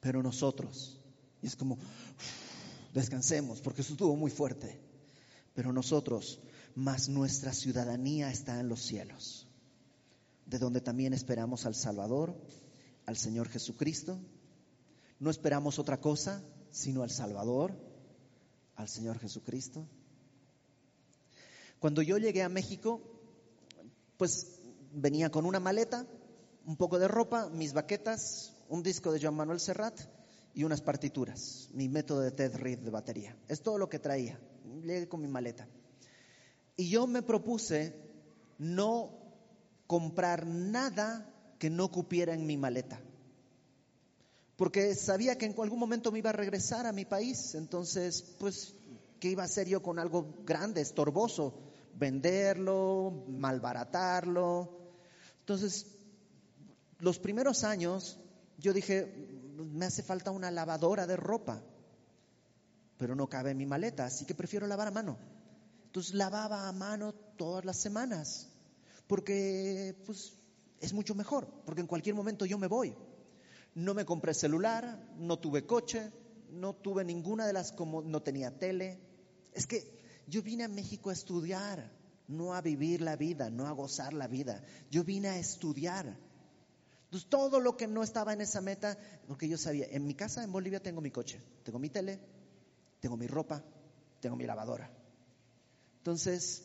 Pero 0.02 0.22
nosotros, 0.22 1.02
y 1.42 1.48
es 1.48 1.56
como, 1.56 1.80
descansemos, 2.94 3.60
porque 3.60 3.82
eso 3.82 3.94
estuvo 3.94 4.16
muy 4.16 4.32
fuerte, 4.32 4.80
pero 5.60 5.74
nosotros, 5.74 6.40
más 6.74 7.10
nuestra 7.10 7.52
ciudadanía 7.52 8.32
está 8.32 8.62
en 8.62 8.70
los 8.70 8.82
cielos, 8.82 9.46
de 10.46 10.58
donde 10.58 10.80
también 10.80 11.14
esperamos 11.14 11.66
al 11.66 11.76
Salvador, 11.76 12.34
al 13.06 13.18
Señor 13.18 13.50
Jesucristo. 13.50 14.22
No 15.20 15.30
esperamos 15.30 15.78
otra 15.78 16.00
cosa 16.00 16.42
sino 16.72 17.04
al 17.04 17.10
Salvador, 17.10 17.74
al 18.78 18.88
Señor 18.88 19.20
Jesucristo. 19.20 19.86
Cuando 21.80 22.02
yo 22.04 22.18
llegué 22.18 22.42
a 22.42 22.48
México, 22.48 23.02
pues 24.16 24.62
venía 24.94 25.30
con 25.30 25.46
una 25.46 25.60
maleta, 25.60 26.08
un 26.66 26.78
poco 26.78 27.00
de 27.00 27.10
ropa, 27.10 27.50
mis 27.50 27.74
baquetas, 27.74 28.54
un 28.70 28.82
disco 28.82 29.12
de 29.12 29.20
Joan 29.20 29.36
Manuel 29.36 29.60
Serrat 29.60 30.00
y 30.54 30.64
unas 30.64 30.82
partituras, 30.82 31.68
mi 31.74 31.90
método 31.90 32.22
de 32.22 32.32
Ted 32.32 32.56
Reed 32.56 32.80
de 32.80 32.92
batería. 32.92 33.38
Es 33.50 33.62
todo 33.62 33.78
lo 33.78 33.90
que 33.90 34.00
traía. 34.00 34.40
Llegué 34.84 35.08
con 35.08 35.22
mi 35.22 35.28
maleta. 35.28 35.68
Y 36.76 36.90
yo 36.90 37.08
me 37.08 37.22
propuse 37.22 37.94
no 38.58 39.10
comprar 39.88 40.46
nada 40.46 41.30
que 41.58 41.70
no 41.70 41.90
cupiera 41.90 42.34
en 42.34 42.46
mi 42.46 42.58
maleta. 42.58 43.02
Porque 44.56 44.94
sabía 44.96 45.38
que 45.38 45.46
en 45.46 45.56
algún 45.60 45.80
momento 45.80 46.12
me 46.12 46.20
iba 46.20 46.30
a 46.32 46.34
regresar 46.34 46.86
a 46.86 46.92
mi 46.92 47.06
país, 47.06 47.56
entonces, 47.56 48.36
pues, 48.40 48.76
¿qué 49.20 49.30
iba 49.30 49.44
a 49.44 49.46
hacer 49.46 49.68
yo 49.68 49.82
con 49.82 50.00
algo 50.00 50.36
grande, 50.46 50.82
estorboso? 50.82 51.54
Venderlo, 51.96 53.26
malbaratarlo. 53.28 54.78
Entonces, 55.40 55.88
los 57.00 57.20
primeros 57.20 57.64
años, 57.64 58.20
yo 58.58 58.74
dije, 58.74 59.30
me 59.58 59.86
hace 59.86 60.04
falta 60.04 60.32
una 60.32 60.52
lavadora 60.52 61.08
de 61.08 61.16
ropa, 61.16 61.64
pero 63.00 63.16
no 63.16 63.30
cabe 63.30 63.52
en 63.52 63.58
mi 63.58 63.66
maleta, 63.66 64.06
así 64.06 64.26
que 64.26 64.36
prefiero 64.36 64.68
lavar 64.68 64.90
a 64.90 64.92
mano. 64.92 65.18
Entonces 65.86 66.14
lavaba 66.14 66.68
a 66.68 66.74
mano 66.74 67.14
todas 67.14 67.64
las 67.64 67.78
semanas, 67.78 68.50
porque 69.08 69.96
pues 70.06 70.34
es 70.82 70.92
mucho 70.92 71.16
mejor, 71.16 71.48
porque 71.66 71.80
en 71.80 71.88
cualquier 71.88 72.14
momento 72.14 72.46
yo 72.46 72.58
me 72.58 72.68
voy. 72.68 72.94
No 73.74 73.94
me 73.94 74.04
compré 74.04 74.34
celular, 74.34 75.14
no 75.16 75.40
tuve 75.40 75.66
coche, 75.66 76.12
no 76.52 76.76
tuve 76.76 77.06
ninguna 77.06 77.48
de 77.48 77.54
las 77.54 77.72
como 77.72 78.02
no 78.02 78.22
tenía 78.22 78.60
tele. 78.60 79.00
Es 79.54 79.66
que 79.66 80.04
yo 80.28 80.44
vine 80.44 80.66
a 80.66 80.68
México 80.68 81.10
a 81.10 81.14
estudiar, 81.14 81.90
no 82.28 82.54
a 82.54 82.60
vivir 82.60 83.00
la 83.00 83.16
vida, 83.16 83.50
no 83.50 83.66
a 83.68 83.72
gozar 83.72 84.12
la 84.12 84.28
vida. 84.28 84.62
Yo 84.92 85.06
vine 85.06 85.30
a 85.30 85.40
estudiar. 85.40 86.18
Entonces 87.06 87.30
todo 87.30 87.62
lo 87.62 87.78
que 87.78 87.88
no 87.88 88.04
estaba 88.04 88.34
en 88.34 88.42
esa 88.42 88.60
meta, 88.60 88.98
porque 89.26 89.48
yo 89.48 89.58
sabía, 89.58 89.88
en 89.90 90.06
mi 90.06 90.16
casa 90.16 90.44
en 90.44 90.52
Bolivia 90.52 90.82
tengo 90.82 91.00
mi 91.00 91.12
coche, 91.12 91.42
tengo 91.64 91.80
mi 91.80 91.90
tele, 91.90 92.20
tengo 93.00 93.18
mi 93.18 93.28
ropa, 93.28 93.64
tengo 94.20 94.36
mi 94.36 94.46
lavadora. 94.46 94.90
Entonces, 95.98 96.64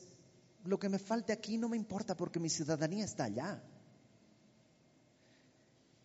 lo 0.64 0.78
que 0.78 0.88
me 0.88 0.98
falte 0.98 1.32
aquí 1.32 1.58
no 1.58 1.68
me 1.68 1.76
importa 1.76 2.16
porque 2.16 2.40
mi 2.40 2.48
ciudadanía 2.48 3.04
está 3.04 3.24
allá. 3.24 3.62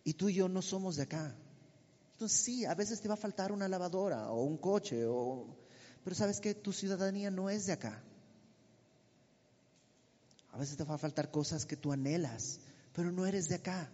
Y 0.04 0.14
tú 0.14 0.28
y 0.28 0.34
yo 0.34 0.48
no 0.48 0.62
somos 0.62 0.96
de 0.96 1.02
acá. 1.02 1.34
Entonces 2.12 2.40
sí, 2.40 2.64
a 2.64 2.74
veces 2.74 3.00
te 3.00 3.08
va 3.08 3.14
a 3.14 3.16
faltar 3.16 3.52
una 3.52 3.68
lavadora 3.68 4.30
o 4.30 4.44
un 4.44 4.58
coche, 4.58 5.06
o... 5.06 5.46
pero 6.04 6.14
sabes 6.14 6.40
que 6.40 6.54
tu 6.54 6.72
ciudadanía 6.72 7.30
no 7.30 7.48
es 7.48 7.66
de 7.66 7.72
acá. 7.72 8.02
A 10.52 10.58
veces 10.58 10.76
te 10.76 10.84
va 10.84 10.96
a 10.96 10.98
faltar 10.98 11.30
cosas 11.30 11.64
que 11.64 11.76
tú 11.76 11.92
anhelas, 11.92 12.60
pero 12.92 13.10
no 13.12 13.24
eres 13.24 13.48
de 13.48 13.54
acá. 13.54 13.90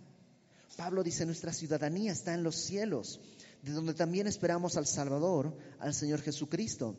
Pablo 0.77 1.03
dice, 1.03 1.25
nuestra 1.25 1.53
ciudadanía 1.53 2.13
está 2.13 2.35
en 2.35 2.43
los 2.43 2.57
cielos, 2.57 3.21
de 3.63 3.73
donde 3.73 3.95
también 3.95 4.27
esperamos 4.27 4.77
al 4.77 4.87
Salvador, 4.87 5.57
al 5.79 5.95
Señor 5.95 6.21
Jesucristo, 6.21 6.97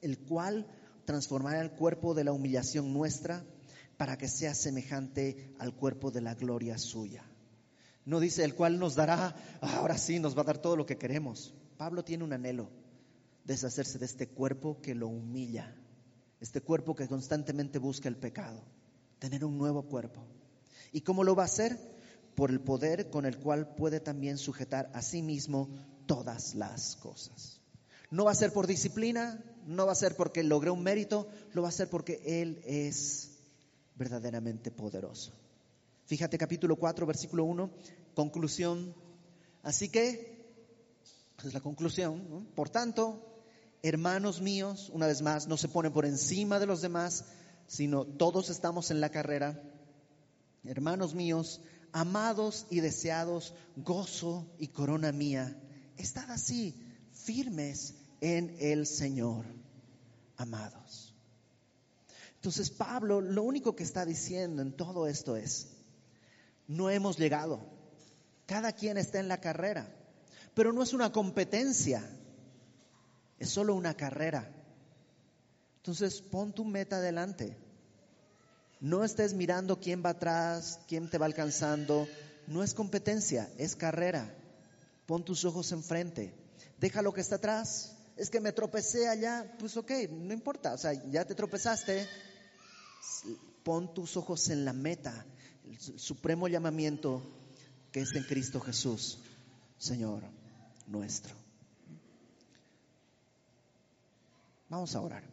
el 0.00 0.18
cual 0.18 0.66
transformará 1.04 1.60
el 1.60 1.72
cuerpo 1.72 2.14
de 2.14 2.24
la 2.24 2.32
humillación 2.32 2.92
nuestra 2.92 3.44
para 3.96 4.16
que 4.16 4.28
sea 4.28 4.54
semejante 4.54 5.54
al 5.58 5.74
cuerpo 5.74 6.10
de 6.10 6.20
la 6.20 6.34
gloria 6.34 6.78
suya. 6.78 7.24
No 8.04 8.18
dice 8.18 8.44
el 8.44 8.54
cual 8.54 8.78
nos 8.78 8.94
dará, 8.96 9.36
ahora 9.60 9.96
sí, 9.96 10.18
nos 10.18 10.36
va 10.36 10.42
a 10.42 10.46
dar 10.46 10.58
todo 10.58 10.76
lo 10.76 10.86
que 10.86 10.98
queremos. 10.98 11.54
Pablo 11.76 12.04
tiene 12.04 12.24
un 12.24 12.32
anhelo, 12.32 12.68
deshacerse 13.44 13.98
de 13.98 14.06
este 14.06 14.28
cuerpo 14.28 14.80
que 14.80 14.94
lo 14.94 15.08
humilla, 15.08 15.74
este 16.40 16.60
cuerpo 16.60 16.96
que 16.96 17.06
constantemente 17.06 17.78
busca 17.78 18.08
el 18.08 18.16
pecado, 18.16 18.64
tener 19.18 19.44
un 19.44 19.56
nuevo 19.56 19.84
cuerpo. 19.84 20.24
¿Y 20.90 21.02
cómo 21.02 21.22
lo 21.22 21.36
va 21.36 21.44
a 21.44 21.46
hacer? 21.46 21.91
Por 22.34 22.50
el 22.50 22.60
poder 22.60 23.10
con 23.10 23.26
el 23.26 23.38
cual 23.38 23.74
puede 23.74 24.00
también 24.00 24.38
sujetar 24.38 24.90
a 24.94 25.02
sí 25.02 25.22
mismo 25.22 25.68
todas 26.06 26.54
las 26.54 26.96
cosas. 26.96 27.60
No 28.10 28.24
va 28.24 28.32
a 28.32 28.34
ser 28.34 28.52
por 28.52 28.66
disciplina, 28.66 29.42
no 29.66 29.86
va 29.86 29.92
a 29.92 29.96
ser 29.96 30.16
porque 30.16 30.42
logré 30.42 30.70
un 30.70 30.82
mérito, 30.82 31.28
lo 31.52 31.62
va 31.62 31.68
a 31.68 31.70
hacer 31.70 31.88
porque 31.88 32.20
Él 32.24 32.60
es 32.64 33.38
verdaderamente 33.96 34.70
poderoso. 34.70 35.32
Fíjate 36.06 36.36
capítulo 36.36 36.76
4, 36.76 37.06
versículo 37.06 37.44
1, 37.44 37.70
conclusión. 38.14 38.94
Así 39.62 39.88
que, 39.88 40.44
es 41.42 41.54
la 41.54 41.60
conclusión, 41.60 42.48
por 42.54 42.68
tanto, 42.68 43.32
hermanos 43.82 44.40
míos, 44.40 44.90
una 44.92 45.06
vez 45.06 45.22
más, 45.22 45.48
no 45.48 45.56
se 45.56 45.68
pone 45.68 45.90
por 45.90 46.04
encima 46.04 46.58
de 46.58 46.66
los 46.66 46.82
demás, 46.82 47.24
sino 47.66 48.04
todos 48.04 48.50
estamos 48.50 48.90
en 48.90 49.00
la 49.00 49.08
carrera. 49.08 49.62
Hermanos 50.64 51.14
míos, 51.14 51.60
amados 51.92 52.66
y 52.70 52.80
deseados, 52.80 53.54
gozo 53.76 54.46
y 54.58 54.68
corona 54.68 55.12
mía, 55.12 55.56
estad 55.96 56.30
así, 56.30 56.74
firmes 57.12 57.94
en 58.20 58.56
el 58.58 58.86
Señor, 58.86 59.44
amados. 60.36 61.14
Entonces 62.36 62.70
Pablo 62.70 63.20
lo 63.20 63.42
único 63.42 63.76
que 63.76 63.84
está 63.84 64.04
diciendo 64.04 64.62
en 64.62 64.72
todo 64.72 65.06
esto 65.06 65.36
es, 65.36 65.68
no 66.66 66.90
hemos 66.90 67.18
llegado, 67.18 67.60
cada 68.46 68.72
quien 68.72 68.96
está 68.96 69.20
en 69.20 69.28
la 69.28 69.40
carrera, 69.40 69.94
pero 70.54 70.72
no 70.72 70.82
es 70.82 70.92
una 70.92 71.12
competencia, 71.12 72.02
es 73.38 73.50
solo 73.50 73.74
una 73.74 73.94
carrera. 73.94 74.50
Entonces 75.76 76.20
pon 76.22 76.52
tu 76.52 76.64
meta 76.64 76.96
adelante. 76.96 77.56
No 78.82 79.04
estés 79.04 79.32
mirando 79.32 79.80
quién 79.80 80.02
va 80.04 80.10
atrás, 80.10 80.80
quién 80.88 81.08
te 81.08 81.16
va 81.16 81.24
alcanzando. 81.24 82.06
No 82.46 82.62
es 82.62 82.74
competencia, 82.74 83.48
es 83.56 83.76
carrera. 83.76 84.34
Pon 85.06 85.24
tus 85.24 85.46
ojos 85.46 85.72
enfrente. 85.72 86.34
Deja 86.78 87.00
lo 87.00 87.14
que 87.14 87.22
está 87.22 87.36
atrás 87.36 87.96
es 88.16 88.28
que 88.28 88.40
me 88.40 88.52
tropecé 88.52 89.08
allá, 89.08 89.50
pues 89.58 89.76
ok, 89.76 89.90
no 90.10 90.34
importa, 90.34 90.74
o 90.74 90.78
sea, 90.78 90.92
ya 91.10 91.24
te 91.24 91.34
tropezaste, 91.34 92.06
pon 93.62 93.94
tus 93.94 94.16
ojos 94.16 94.48
en 94.50 94.64
la 94.64 94.72
meta, 94.72 95.24
el 95.64 95.78
supremo 95.98 96.48
llamamiento 96.48 97.22
que 97.90 98.00
es 98.00 98.14
en 98.14 98.24
Cristo 98.24 98.60
Jesús, 98.60 99.18
Señor 99.78 100.24
nuestro. 100.86 101.34
Vamos 104.68 104.94
a 104.94 105.00
orar. 105.00 105.31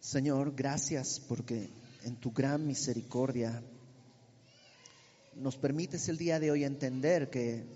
Señor, 0.00 0.54
gracias 0.56 1.20
porque 1.20 1.68
en 2.04 2.16
tu 2.16 2.32
gran 2.32 2.66
misericordia 2.66 3.62
nos 5.36 5.56
permites 5.56 6.08
el 6.08 6.16
día 6.16 6.40
de 6.40 6.50
hoy 6.50 6.64
entender 6.64 7.28
que 7.28 7.66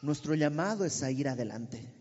nuestro 0.00 0.36
llamado 0.36 0.84
es 0.84 1.02
a 1.02 1.10
ir 1.10 1.28
adelante. 1.28 1.92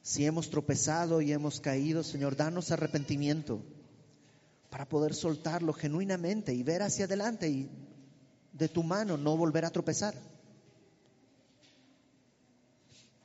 Si 0.00 0.24
hemos 0.24 0.48
tropezado 0.48 1.20
y 1.20 1.32
hemos 1.32 1.60
caído, 1.60 2.04
Señor, 2.04 2.36
danos 2.36 2.70
arrepentimiento 2.70 3.62
para 4.70 4.88
poder 4.88 5.12
soltarlo 5.12 5.72
genuinamente 5.72 6.54
y 6.54 6.62
ver 6.62 6.82
hacia 6.82 7.06
adelante 7.06 7.48
y 7.48 7.68
de 8.52 8.68
tu 8.68 8.84
mano 8.84 9.16
no 9.16 9.36
volver 9.36 9.64
a 9.64 9.70
tropezar. 9.70 10.14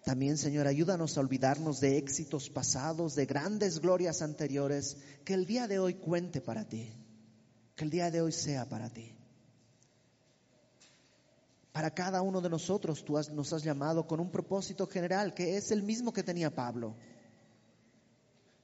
También, 0.03 0.37
Señor, 0.37 0.67
ayúdanos 0.67 1.17
a 1.17 1.21
olvidarnos 1.21 1.79
de 1.79 1.97
éxitos 1.97 2.49
pasados, 2.49 3.15
de 3.15 3.25
grandes 3.25 3.79
glorias 3.79 4.21
anteriores, 4.21 4.97
que 5.23 5.33
el 5.33 5.45
día 5.45 5.65
de 5.65 5.79
hoy 5.79 5.93
cuente 5.93 6.41
para 6.41 6.67
ti, 6.67 6.91
que 7.75 7.85
el 7.85 7.89
día 7.89 8.11
de 8.11 8.21
hoy 8.21 8.33
sea 8.33 8.67
para 8.67 8.89
ti. 8.89 9.15
Para 11.71 11.91
cada 11.91 12.21
uno 12.21 12.41
de 12.41 12.49
nosotros 12.49 13.05
tú 13.05 13.17
nos 13.31 13.53
has 13.53 13.63
llamado 13.63 14.05
con 14.05 14.19
un 14.19 14.29
propósito 14.29 14.87
general 14.87 15.33
que 15.33 15.55
es 15.55 15.71
el 15.71 15.83
mismo 15.83 16.11
que 16.11 16.21
tenía 16.21 16.53
Pablo. 16.53 16.95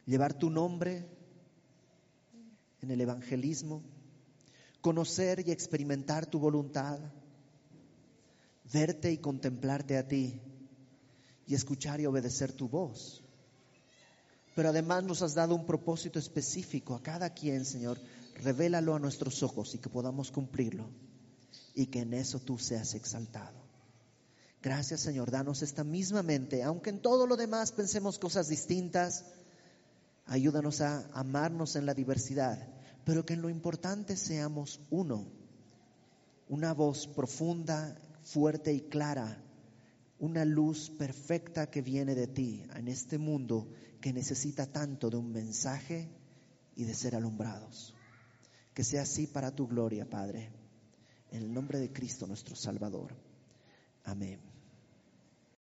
Llevar 0.05 0.33
tu 0.33 0.49
nombre 0.49 1.07
en 2.81 2.91
el 2.91 2.99
evangelismo, 2.99 3.81
conocer 4.81 5.47
y 5.47 5.51
experimentar 5.51 6.25
tu 6.25 6.37
voluntad, 6.37 6.99
verte 8.73 9.11
y 9.11 9.17
contemplarte 9.17 9.97
a 9.97 10.05
ti 10.05 10.41
y 11.49 11.55
escuchar 11.55 11.99
y 11.99 12.05
obedecer 12.05 12.53
tu 12.53 12.69
voz. 12.69 13.23
Pero 14.55 14.69
además 14.69 15.03
nos 15.03 15.23
has 15.23 15.33
dado 15.33 15.55
un 15.55 15.65
propósito 15.65 16.19
específico 16.19 16.93
a 16.93 17.01
cada 17.01 17.31
quien, 17.31 17.65
Señor. 17.65 17.99
Revélalo 18.35 18.93
a 18.93 18.99
nuestros 18.99 19.41
ojos 19.41 19.73
y 19.73 19.79
que 19.79 19.89
podamos 19.89 20.29
cumplirlo 20.29 20.87
y 21.73 21.87
que 21.87 22.01
en 22.01 22.13
eso 22.13 22.39
tú 22.39 22.59
seas 22.59 22.93
exaltado. 22.93 23.57
Gracias 24.61 25.01
Señor, 25.01 25.31
danos 25.31 25.63
esta 25.63 25.83
misma 25.83 26.21
mente, 26.21 26.61
aunque 26.61 26.91
en 26.91 27.01
todo 27.01 27.25
lo 27.25 27.35
demás 27.35 27.71
pensemos 27.71 28.19
cosas 28.19 28.47
distintas, 28.47 29.25
ayúdanos 30.27 30.81
a 30.81 31.09
amarnos 31.13 31.75
en 31.75 31.85
la 31.87 31.95
diversidad, 31.95 32.67
pero 33.05 33.25
que 33.25 33.33
en 33.33 33.41
lo 33.41 33.49
importante 33.49 34.15
seamos 34.15 34.81
uno, 34.91 35.25
una 36.47 36.73
voz 36.73 37.07
profunda, 37.07 37.97
fuerte 38.23 38.71
y 38.71 38.81
clara, 38.81 39.41
una 40.19 40.45
luz 40.45 40.89
perfecta 40.89 41.69
que 41.69 41.81
viene 41.81 42.13
de 42.13 42.27
ti 42.27 42.63
en 42.75 42.87
este 42.87 43.17
mundo 43.17 43.69
que 44.01 44.13
necesita 44.13 44.65
tanto 44.65 45.09
de 45.09 45.17
un 45.17 45.31
mensaje 45.31 46.09
y 46.75 46.83
de 46.83 46.93
ser 46.93 47.15
alumbrados. 47.15 47.95
Que 48.73 48.83
sea 48.83 49.03
así 49.03 49.27
para 49.27 49.51
tu 49.51 49.67
gloria, 49.67 50.09
Padre. 50.09 50.51
En 51.31 51.43
el 51.43 51.53
nombre 51.53 51.79
de 51.79 51.91
Cristo 51.91 52.27
nuestro 52.27 52.55
Salvador. 52.55 53.15
Amén. 54.03 54.48